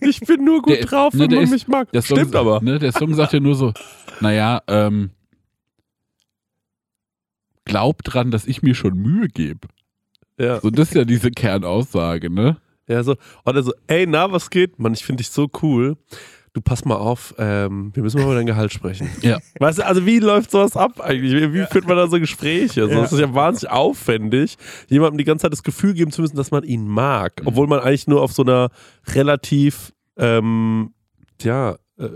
[0.00, 1.90] Ich bin nur gut Der- drauf, ne, wenn man ist- mich mag.
[1.92, 2.60] Der Song, Stimmt aber.
[2.62, 3.72] Ne, der Song sagt ja nur so,
[4.20, 5.10] naja, ähm,
[7.64, 9.68] glaub dran, dass ich mir schon Mühe gebe.
[10.38, 10.60] Ja.
[10.60, 12.56] So, das ist ja diese Kernaussage, ne?
[12.88, 14.78] Ja, so, oder so, ey, na, was geht?
[14.78, 15.96] Mann, ich finde dich so cool.
[16.52, 19.08] Du pass mal auf, ähm, wir müssen mal über dein Gehalt sprechen.
[19.22, 19.38] Ja.
[19.60, 21.32] Weißt du, also wie läuft sowas ab eigentlich?
[21.32, 22.86] Wie, wie führt man da so Gespräche?
[22.86, 23.00] So, Ja.
[23.02, 24.56] Das ist ja wahnsinnig aufwendig,
[24.88, 27.40] jemandem die ganze Zeit das Gefühl geben zu müssen, dass man ihn mag.
[27.44, 28.70] Obwohl man eigentlich nur auf so einer
[29.14, 30.92] relativ, ähm,
[31.40, 32.08] ja, äh,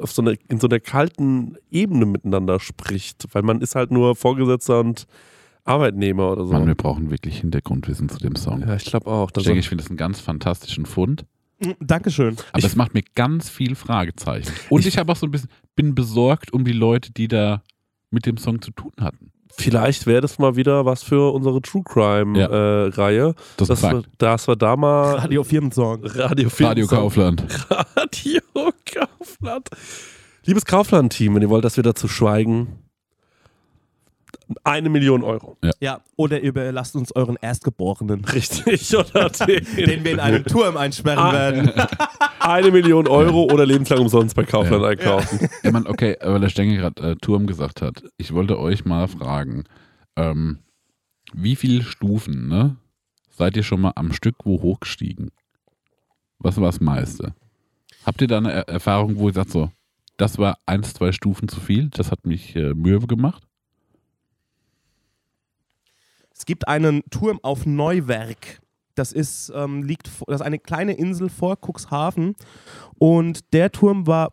[0.00, 3.26] auf so einer, in so einer kalten Ebene miteinander spricht.
[3.32, 5.06] Weil man ist halt nur Vorgesetzter und
[5.64, 6.52] Arbeitnehmer oder so.
[6.52, 8.60] Mann, wir brauchen wirklich Hintergrundwissen zu dem Song.
[8.62, 9.30] ja, ich glaube auch.
[9.36, 11.26] Ich denke, ich finde das einen ganz fantastischen Fund.
[11.60, 12.36] Mm, Dankeschön.
[12.52, 14.52] Aber Ich- es macht mir ganz viel Fragezeichen.
[14.70, 17.62] Und ich, habe auch so ein bisschen, bin besorgt um die Leute, die da
[18.10, 19.32] mit dem Song zu tun hatten.
[19.50, 22.46] Vielleicht wäre das mal wieder was für unsere True Crime Ja.
[22.46, 23.34] äh, Reihe.
[23.56, 24.14] Das Dass ist ein wir, Fakt.
[24.22, 26.04] dass wir da mal Radio Firmensong.
[26.04, 27.42] Radio, Radio Kaufland.
[27.96, 28.40] Radio
[28.84, 29.68] Kaufland.
[30.44, 32.68] Liebes Kaufland-Team, wenn ihr wollt, dass wir dazu schweigen,
[34.64, 35.56] eine Million Euro.
[35.80, 41.18] Ja, oder überlasst uns euren Erstgeborenen, Richtig, oder den, den wir in einem Turm einsperren
[41.18, 41.32] Ah.
[41.32, 41.70] werden.
[42.40, 44.88] eine Million Euro oder lebenslang umsonst bei Kaufland Ja.
[44.88, 45.48] einkaufen.
[45.62, 48.02] Ich meine, okay, weil der Stengel gerade äh, Turm gesagt hat.
[48.16, 49.64] Ich wollte euch mal fragen,
[50.16, 50.58] ähm,
[51.34, 52.76] Wie viele Stufen, ne?
[53.30, 55.30] Seid ihr schon mal am Stück wo hochgestiegen?
[56.38, 57.34] Was war das meiste?
[58.06, 59.70] Habt ihr da eine er Erfahrung, wo ihr sagt so,
[60.16, 63.42] das war eins, zwei Stufen zu viel, das hat mich äh, Mühe gemacht?
[66.38, 68.60] Es gibt einen Turm auf Neuwerk.
[68.94, 72.34] Das ist, ähm, liegt, das ist eine kleine Insel vor Cuxhaven.
[72.98, 74.32] Und der Turm war,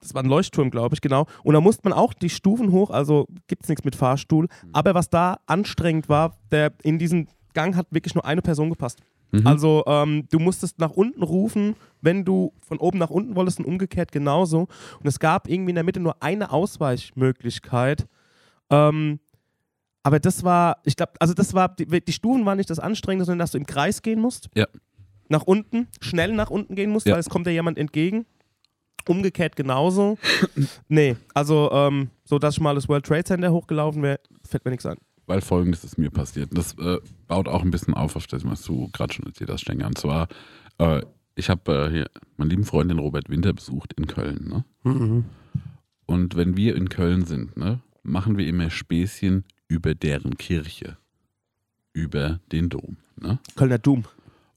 [0.00, 1.26] das war ein Leuchtturm, glaube ich, genau.
[1.42, 4.46] Und da musste man auch die Stufen hoch, also gibt es nichts mit Fahrstuhl.
[4.72, 9.00] Aber was da anstrengend war, der, in diesen Gang hat wirklich nur eine Person gepasst.
[9.30, 9.46] Mhm.
[9.46, 13.64] Also ähm, du musstest nach unten rufen, wenn du von oben nach unten wolltest und
[13.64, 14.68] umgekehrt genauso.
[15.00, 18.06] Und es gab irgendwie in der Mitte nur eine Ausweichmöglichkeit.
[18.70, 19.18] Ähm,
[20.08, 23.26] aber das war, ich glaube, also das war, die, die Stufen waren nicht das Anstrengende,
[23.26, 24.48] sondern dass du im Kreis gehen musst.
[24.54, 24.66] Ja.
[25.28, 27.12] Nach unten, schnell nach unten gehen musst, Ja.
[27.12, 28.24] weil es kommt dir jemand entgegen.
[29.06, 30.16] Umgekehrt genauso.
[30.88, 34.70] nee, also ähm, so, dass ich mal das World Trade Center hochgelaufen wäre, fällt mir
[34.70, 34.96] nichts an.
[35.26, 36.56] Weil folgendes ist mir passiert.
[36.56, 39.60] Das äh, baut auch ein bisschen auf, auf das, was du gerade schon erzählt hast,
[39.60, 39.88] Stenger.
[39.88, 40.28] Und zwar,
[40.78, 41.02] äh,
[41.34, 42.06] ich habe äh, hier
[42.38, 44.48] meinen lieben Freund, den Robert Winter, besucht in Köln.
[44.48, 44.64] Ne?
[44.90, 45.24] Mhm.
[46.06, 50.96] Und wenn wir in Köln sind, ne, machen wir immer Späßchen über deren Kirche.
[51.92, 52.96] Über den Dom.
[53.20, 53.38] Ne?
[53.56, 54.04] Kölner Doom.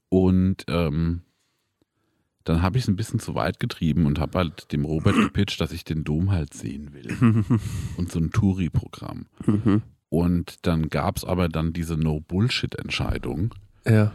[0.10, 1.22] Und ähm,
[2.44, 5.62] dann habe ich es ein bisschen zu weit getrieben und habe halt dem Robert gepitcht,
[5.62, 7.46] dass ich den Dom halt sehen will.
[7.98, 9.28] und so ein Touri-Programm.
[9.46, 9.82] Mhm.
[10.10, 13.54] Und dann gab es aber dann diese No-Bullshit-Entscheidung.
[13.86, 14.12] Ja.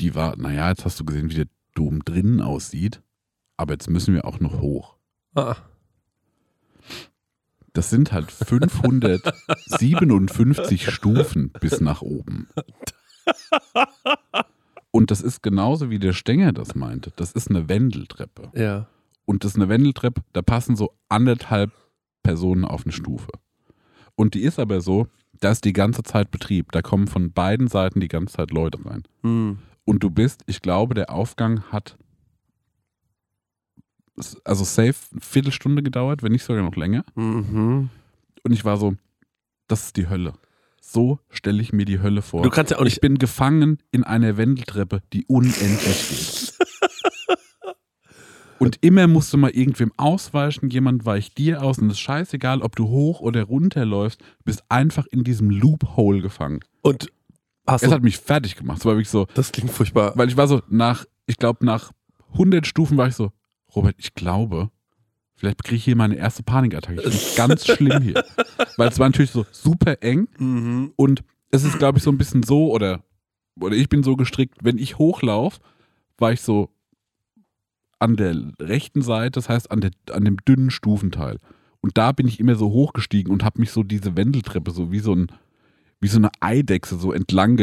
[0.00, 3.00] Die war, naja, jetzt hast du gesehen, wie der Dom drinnen aussieht,
[3.56, 4.96] aber jetzt müssen wir auch noch hoch.
[5.34, 5.56] Ah.
[7.72, 12.48] Das sind halt 557 Stufen bis nach oben.
[14.90, 17.12] Und das ist genauso wie der Stenger das meinte.
[17.16, 18.50] Das ist eine Wendeltreppe.
[18.54, 18.88] Ja.
[19.24, 21.72] Und das ist eine Wendeltreppe, da passen so anderthalb
[22.22, 23.30] Personen auf eine Stufe.
[24.14, 25.06] Und die ist aber so,
[25.40, 26.72] da ist die ganze Zeit Betrieb.
[26.72, 29.02] Da kommen von beiden Seiten die ganze Zeit Leute rein.
[29.22, 29.58] Hm.
[29.84, 31.96] Und du bist, ich glaube, der Aufgang hat
[34.44, 37.04] also safe eine Viertelstunde gedauert, wenn nicht sogar noch länger.
[37.14, 37.88] Mhm.
[38.44, 38.94] Und ich war so,
[39.68, 40.34] das ist die Hölle.
[40.80, 42.42] So stelle ich mir die Hölle vor.
[42.42, 43.00] Du kannst ja auch ich nicht.
[43.00, 46.54] bin gefangen in einer Wendeltreppe, die unendlich geht.
[48.58, 52.62] Und immer musst du mal irgendwem ausweichen, jemand weicht dir aus und es ist scheißegal,
[52.62, 56.60] ob du hoch oder runter läufst, bist einfach in diesem Loophole gefangen.
[56.80, 57.10] Und
[57.66, 57.94] hast Es du.
[57.94, 58.78] hat mich fertig gemacht.
[58.78, 60.12] Es war wirklich so, Das klingt furchtbar.
[60.14, 61.90] weil ich war so, nach, ich glaube, nach
[62.34, 63.32] 100 Stufen war ich so,
[63.74, 64.70] Robert, ich glaube,
[65.34, 67.00] vielleicht kriege ich hier meine erste Panikattacke.
[67.02, 68.24] Ich finde ganz schlimm hier.
[68.76, 70.92] Weil es war natürlich so super eng Mhm.
[70.96, 73.02] und es ist, glaube ich, so ein bisschen so, oder,
[73.60, 75.60] oder ich bin so gestrickt, wenn ich hochlaufe,
[76.18, 76.70] war ich so
[77.98, 81.38] an der rechten Seite, das heißt an, der, an dem dünnen Stufenteil.
[81.80, 85.00] Und da bin ich immer so hochgestiegen und habe mich so diese Wendeltreppe so wie
[85.00, 85.28] so ein,
[86.00, 87.56] wie so eine Eidechse so entlang,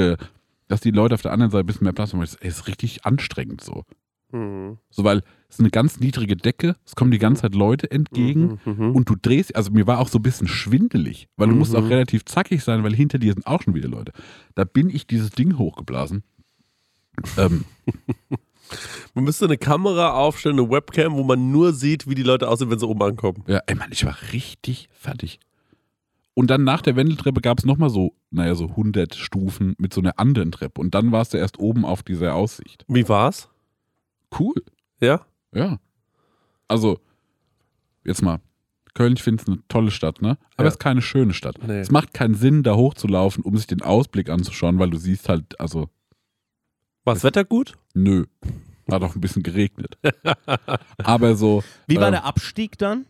[0.67, 2.21] dass die Leute auf der anderen Seite ein bisschen mehr Platz haben.
[2.21, 3.85] Es ist richtig anstrengend so.
[4.31, 4.77] Mhm.
[4.91, 8.59] So, weil es ist eine ganz niedrige Decke, es kommen die ganze Zeit Leute entgegen
[8.65, 8.73] Mhm.
[8.89, 8.95] Mhm.
[8.95, 11.79] und du drehst, also mir war auch so ein bisschen schwindelig, weil du musst Mhm.
[11.79, 14.11] auch relativ zackig sein, weil hinter dir sind auch schon wieder Leute.
[14.55, 16.23] Da bin ich dieses Ding hochgeblasen.
[17.37, 17.65] Ähm,
[19.15, 22.69] Man müsste eine Kamera aufstellen, eine Webcam, wo man nur sieht, wie die Leute aussehen,
[22.69, 23.43] wenn sie oben ankommen.
[23.47, 25.39] ja, ey Mann, ich war richtig fertig.
[26.35, 29.99] Und dann nach der Wendeltreppe gab es nochmal so, naja, so 100 Stufen mit so
[30.01, 30.79] einer anderen Treppe.
[30.79, 32.85] Und dann warst du erst oben auf dieser Aussicht.
[32.87, 33.49] Wie war's?
[34.37, 34.55] Cool.
[34.99, 35.25] Ja?
[35.53, 35.79] Ja.
[36.67, 36.99] Also,
[38.05, 38.39] jetzt mal,
[38.93, 40.37] Köln, ich finde es eine tolle Stadt, ne?
[40.55, 40.67] Aber Ja.
[40.67, 41.55] es ist keine schöne Stadt.
[41.65, 41.79] Nee.
[41.79, 45.59] Es macht keinen Sinn, da hochzulaufen, um sich den Ausblick anzuschauen, weil du siehst halt,
[45.59, 45.89] also,
[47.05, 47.77] War das Wetter gut?
[47.93, 48.25] nö.
[48.91, 49.97] Hat auch ein bisschen geregnet.
[51.03, 52.13] Aber so, Wie war Ähm.
[52.13, 53.05] der Abstieg dann?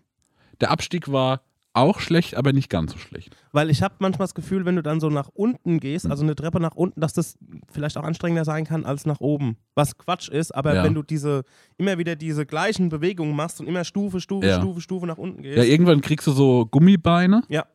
[0.62, 1.42] der Abstieg war
[1.74, 3.36] auch schlecht, aber nicht ganz so schlecht.
[3.52, 6.36] Weil ich habe manchmal das Gefühl, wenn du dann so nach unten gehst, also eine
[6.36, 7.38] Treppe nach unten, dass das
[7.72, 9.58] vielleicht auch anstrengender sein kann als nach oben.
[9.76, 10.84] Was Quatsch ist, aber Ja.
[10.84, 11.44] wenn du diese
[11.78, 14.58] immer wieder diese gleichen Bewegungen machst und immer Stufe, Stufe, Ja.
[14.60, 15.58] Stufe, Stufe nach unten gehst.
[15.58, 17.44] Ja, irgendwann kriegst du so Gummibeine.
[17.50, 17.66] Ja.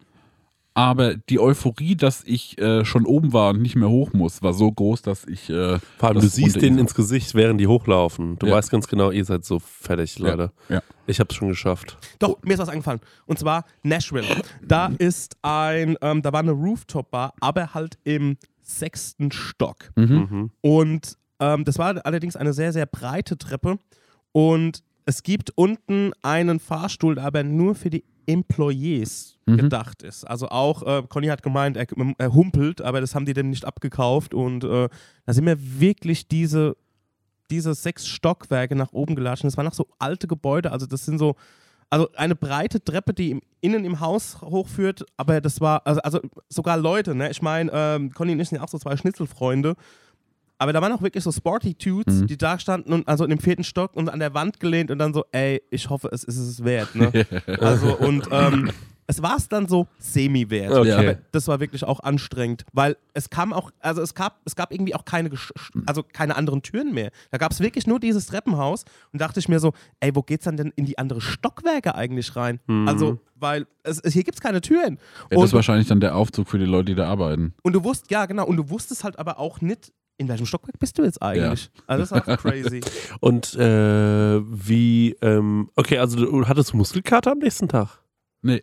[0.76, 4.52] Aber die Euphorie, dass ich äh, schon oben war und nicht mehr hoch muss, war
[4.52, 5.48] so groß, dass ich.
[5.48, 8.36] Äh, Vor allem, du siehst denen ins Gesicht, während die hochlaufen.
[8.40, 8.54] Du Ja.
[8.56, 10.50] weißt ganz genau, ihr seid so fertig, Leute.
[10.68, 10.82] ja.
[11.06, 11.96] Ich hab's schon geschafft.
[12.18, 13.00] Doch, mir ist was eingefallen.
[13.26, 14.24] Und zwar Nashville.
[14.66, 19.90] Da ist ein, ähm, da war eine Rooftop-Bar, aber halt im sechsten Stock.
[19.96, 20.28] Mhm.
[20.30, 20.50] Mhm.
[20.62, 23.78] Und ähm, das war allerdings eine sehr, sehr breite Treppe.
[24.32, 29.58] Und es gibt unten einen Fahrstuhl, der aber nur für die Employees Mhm.
[29.58, 30.24] gedacht ist.
[30.24, 31.86] Also auch, äh, Conny hat gemeint, er,
[32.16, 34.32] er humpelt, aber das haben die dem nicht abgekauft.
[34.32, 34.88] Und äh,
[35.26, 36.76] da sind mir wirklich diese,
[37.50, 39.44] diese sechs Stockwerke nach oben gelatscht.
[39.44, 41.34] Das waren noch so alte Gebäude, also das sind so,
[41.90, 46.20] also eine breite Treppe, die im, innen im Haus hochführt, aber das war, also, also
[46.48, 47.30] sogar Leute, ne?
[47.30, 49.74] Ich meine, ähm, Conny und ich sind ja auch so zwei Schnitzelfreunde.
[50.58, 52.26] Aber da waren auch wirklich so Sporty Dudes, Mhm.
[52.28, 54.98] die da standen und also in dem vierten Stock und an der Wand gelehnt und
[54.98, 56.94] dann so, ey, ich hoffe, es ist es wert.
[56.94, 57.10] Ne?
[57.60, 58.70] also und ähm,
[59.06, 60.72] es war es dann so semi-wert.
[60.72, 60.92] Okay.
[60.92, 64.72] Aber das war wirklich auch anstrengend, weil es kam auch, also es gab, es gab
[64.72, 65.30] irgendwie auch keine,
[65.86, 67.10] also keine anderen Türen mehr.
[67.30, 70.44] Da gab es wirklich nur dieses Treppenhaus und dachte ich mir so, ey, wo geht's
[70.44, 72.60] dann denn in die andere Stockwerke eigentlich rein?
[72.86, 74.94] Also, weil es, es, hier gibt's keine Türen.
[74.94, 77.52] Ja, das Und- ist wahrscheinlich dann der Aufzug für die Leute, die da arbeiten.
[77.62, 80.78] und du wusst, ja, genau, und du wusstest halt aber auch nicht, in welchem Stockwerk
[80.78, 81.70] bist du jetzt eigentlich?
[81.86, 82.80] Also das ist so crazy.
[83.20, 88.00] Und äh, wie, ähm, okay, also du hattest Muskelkater am nächsten Tag?
[88.42, 88.62] Nee.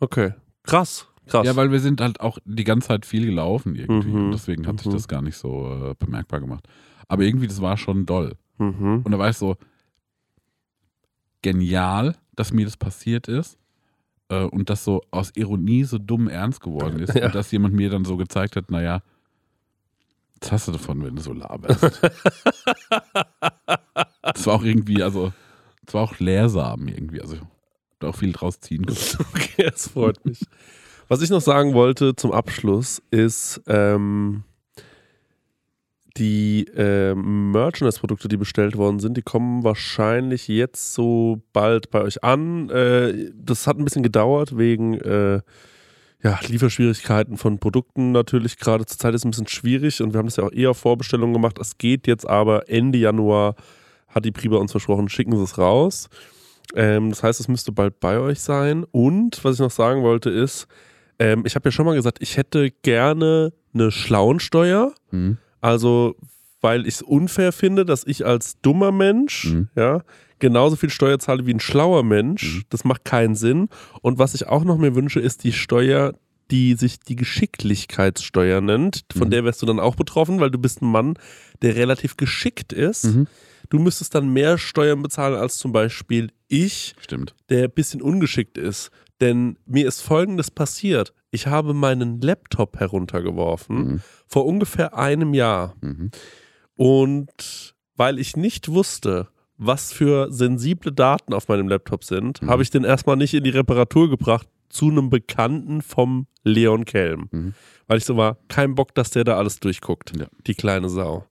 [0.00, 0.32] Okay.
[0.62, 1.06] Krass.
[1.26, 1.46] Krass.
[1.46, 4.08] Ja, weil wir sind halt auch die ganze Zeit viel gelaufen irgendwie.
[4.08, 4.24] Mhm.
[4.26, 4.92] Und deswegen hat sich Mhm.
[4.92, 6.66] das gar nicht so äh, bemerkbar gemacht.
[7.06, 8.36] Aber irgendwie, das war schon doll.
[8.58, 9.02] mhm.
[9.04, 9.56] Und da war ich so
[11.42, 13.58] genial, dass mir das passiert ist.
[14.30, 17.14] Äh, und das so aus Ironie so dumm ernst geworden ist.
[17.18, 17.26] Ja.
[17.26, 19.02] Und dass jemand mir dann so gezeigt hat, naja,
[20.40, 21.82] was hast du davon, wenn du so laberst?
[24.22, 25.32] das war auch irgendwie, also,
[25.86, 27.20] es war auch Leersamen irgendwie.
[27.20, 27.36] Also,
[27.98, 28.98] da auch viel draus ziehen können.
[29.34, 30.40] Okay, das freut mich.
[31.08, 34.44] Was ich noch sagen wollte zum Abschluss ist, ähm,
[36.18, 42.22] die ähm, Merchandise-Produkte, die bestellt worden sind, die kommen wahrscheinlich jetzt so bald bei euch
[42.24, 42.68] an.
[42.70, 45.40] Äh, das hat ein bisschen gedauert wegen äh,
[46.22, 48.58] ja, Lieferschwierigkeiten von Produkten natürlich.
[48.58, 50.70] Gerade zur Zeit ist es ein bisschen schwierig und wir haben das ja auch eher
[50.70, 51.58] auf Vorbestellungen gemacht.
[51.60, 53.54] Es geht jetzt aber Ende Januar,
[54.08, 56.08] hat die Pri bei uns versprochen, schicken sie es raus.
[56.74, 58.84] Ähm, das heißt, es müsste bald bei euch sein.
[58.90, 60.66] Und was ich noch sagen wollte ist,
[61.18, 64.92] ähm, ich habe ja schon mal gesagt, ich hätte gerne eine Schlauensteuer.
[65.10, 65.38] Mhm.
[65.60, 66.16] Also,
[66.60, 69.68] weil ich es unfair finde, dass ich als dummer Mensch, Mhm.
[69.76, 70.02] ja,
[70.38, 72.56] genauso viel Steuer zahle wie ein schlauer Mensch.
[72.56, 72.62] Mhm.
[72.70, 73.68] Das macht keinen Sinn.
[74.02, 76.14] Und was ich auch noch mir wünsche, ist die Steuer,
[76.50, 79.04] die sich die Geschicklichkeitssteuer nennt.
[79.12, 79.30] Von Mhm.
[79.32, 81.14] der wärst du dann auch betroffen, weil du bist ein Mann,
[81.62, 83.04] der relativ geschickt ist.
[83.04, 83.26] Mhm.
[83.70, 87.34] Du müsstest dann mehr Steuern bezahlen als zum Beispiel ich, Stimmt.
[87.50, 88.90] der ein bisschen ungeschickt ist.
[89.20, 91.12] Denn mir ist Folgendes passiert.
[91.30, 94.00] Ich habe meinen Laptop heruntergeworfen Mhm.
[94.26, 95.74] vor ungefähr einem Jahr.
[95.82, 96.10] Mhm.
[96.76, 99.28] Und weil ich nicht wusste,
[99.58, 102.48] was für sensible Daten auf meinem Laptop sind, Mhm.
[102.48, 107.28] habe ich den erstmal nicht in die Reparatur gebracht zu einem Bekannten vom Leon Kelm.
[107.30, 107.54] Mhm.
[107.86, 110.12] Weil ich so war, kein Bock, dass der da alles durchguckt.
[110.18, 110.26] Ja.
[110.46, 111.24] Die kleine Sau.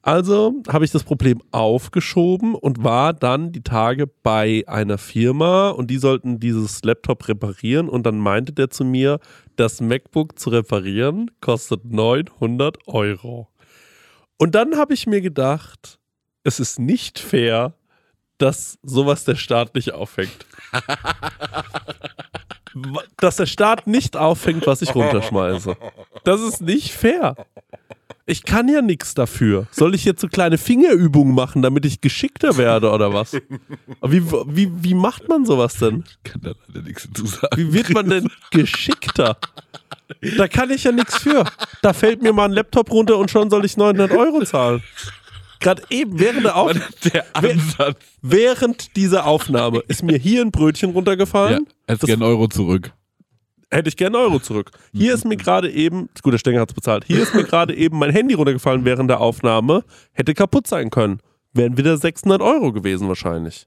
[0.00, 5.90] Also habe ich das Problem aufgeschoben und war dann die Tage bei einer Firma und
[5.90, 9.18] die sollten dieses Laptop reparieren und dann meinte der zu mir,
[9.56, 13.48] das MacBook zu reparieren kostet 900 Euro.
[14.38, 15.98] Und dann habe ich mir gedacht,
[16.44, 17.74] es ist nicht fair,
[18.38, 20.46] dass sowas der Staat nicht auffängt.
[23.16, 25.76] dass der Staat nicht auffängt, was ich runterschmeiße.
[26.24, 27.36] Das ist nicht fair.
[28.26, 29.66] Ich kann ja nichts dafür.
[29.70, 33.34] Soll ich jetzt so kleine Fingerübungen machen, damit ich geschickter werde oder was?
[34.02, 36.04] Wie, wie, wie macht man sowas denn?
[36.24, 37.56] Kann da leider nichts dazu sagen.
[37.56, 39.36] Wie wird man denn geschickter?
[40.36, 41.44] Da kann ich ja nichts für.
[41.82, 44.82] Da fällt mir mal ein Laptop runter und schon soll ich 900 Euro zahlen.
[45.64, 46.72] Gerade eben während der, Auf
[47.12, 47.96] Der Ansatz.
[48.22, 51.66] während dieser Aufnahme ist mir hier ein Brötchen Ja, runtergefallen.
[51.88, 52.92] jetzt Das- gerne Euro zurück.
[53.70, 54.70] Hätte ich gerne Euro zurück.
[54.92, 57.74] Hier ist mir gerade eben, gut, der Stenger hat es bezahlt, hier ist mir gerade
[57.74, 59.82] eben mein Handy runtergefallen während der Aufnahme.
[60.12, 61.18] Hätte kaputt sein können.
[61.54, 63.66] Wären wieder 600 Euro gewesen wahrscheinlich.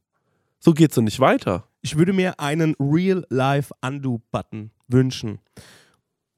[0.60, 1.68] So geht's doch nicht weiter.
[1.82, 5.40] Ich würde mir einen Real-Life-Undo-Button wünschen.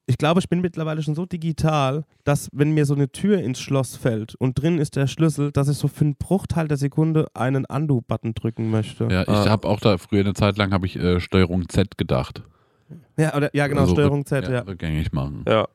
[0.09, 3.59] Ich glaube, ich bin mittlerweile schon so digital, dass wenn mir so eine Tür ins
[3.59, 7.27] Schloss fällt und drin ist der Schlüssel, dass ich so für einen Bruchteil der Sekunde
[7.35, 9.07] einen Undo-Button drücken möchte.
[9.11, 9.47] Ja, ich Ah.
[9.49, 12.41] habe auch da früher eine Zeit lang habe ich äh, Steuerung Z gedacht.
[13.17, 14.61] Ja, oder, ja genau, Also Steuerung Z, ja.
[14.61, 15.45] Rückgängig machen.
[15.47, 15.67] Ja.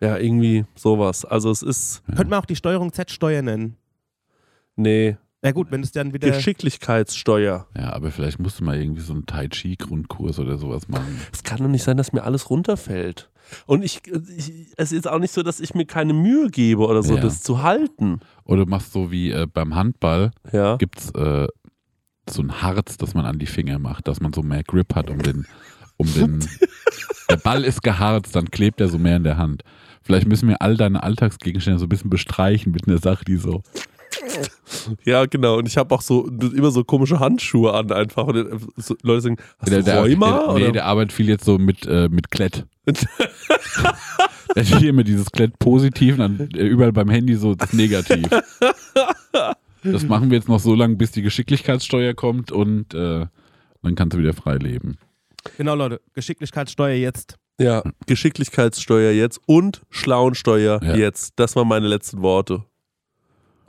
[0.00, 1.26] Ja, irgendwie sowas.
[1.26, 3.76] Also es ist, Könnte man auch die Steuerung Z-Steuer nennen.
[4.76, 6.28] nee, Ja gut, wenn es dann wieder...
[6.30, 7.66] Geschicklichkeitssteuer.
[7.76, 11.18] Ja, aber vielleicht musst du mal irgendwie so einen Tai Chi Grundkurs oder sowas machen.
[11.32, 13.30] Es kann doch nicht sein, dass mir alles runterfällt.
[13.66, 17.02] Und ich, ich, es ist auch nicht so, dass ich mir keine Mühe gebe oder
[17.02, 17.22] so, Ja.
[17.22, 18.20] das zu halten.
[18.44, 20.76] Oder du machst so wie äh, beim Handball, Ja.
[20.76, 21.48] gibt's äh,
[22.28, 25.10] so ein Harz, das man an die Finger macht, dass man so mehr Grip hat
[25.10, 25.46] um den,
[25.96, 26.44] um den.
[27.30, 29.62] der Ball ist geharzt, dann klebt er so mehr in der Hand.
[30.02, 33.62] Vielleicht müssen wir all deine Alltagsgegenstände so ein bisschen bestreichen mit einer Sache, die so.
[35.04, 35.58] Ja, genau.
[35.58, 38.26] Und ich habe auch so immer so komische Handschuhe an einfach.
[38.26, 40.30] Und dann, so, Leute sagen, hast der, du der, Rheuma?
[40.30, 40.72] der, nee, oder?
[40.72, 42.66] der arbeitet viel jetzt so mit, äh, mit Klett.
[44.56, 48.28] Der hier immer dieses Klett positiv und dann äh, überall beim Handy so Negativ.
[49.84, 53.26] Das machen wir jetzt noch so lange, bis die Geschicklichkeitssteuer kommt und äh,
[53.82, 54.98] Dann kannst du wieder frei leben.
[55.56, 56.00] Genau, Leute.
[56.14, 57.36] Geschicklichkeitssteuer jetzt.
[57.60, 60.96] Ja, Geschicklichkeitssteuer jetzt und Schlauensteuer Ja.
[60.96, 61.34] jetzt.
[61.36, 62.64] Das waren meine letzten Worte.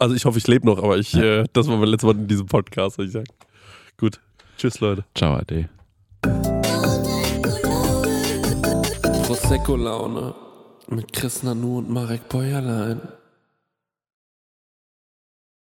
[0.02, 1.42] Also ich hoffe, ich lebe noch, aber ich, Ja.
[1.42, 3.28] äh, das war mein letztes Wort in diesem Podcast, würde ich sagen.
[4.00, 4.20] Gut.
[4.58, 5.06] Tschüss, Leute.
[5.14, 5.70] Ciao, Ade.
[9.28, 10.34] Prosecco-Laune
[10.90, 13.00] mit Chris Nanu und Marek Bäuerlein.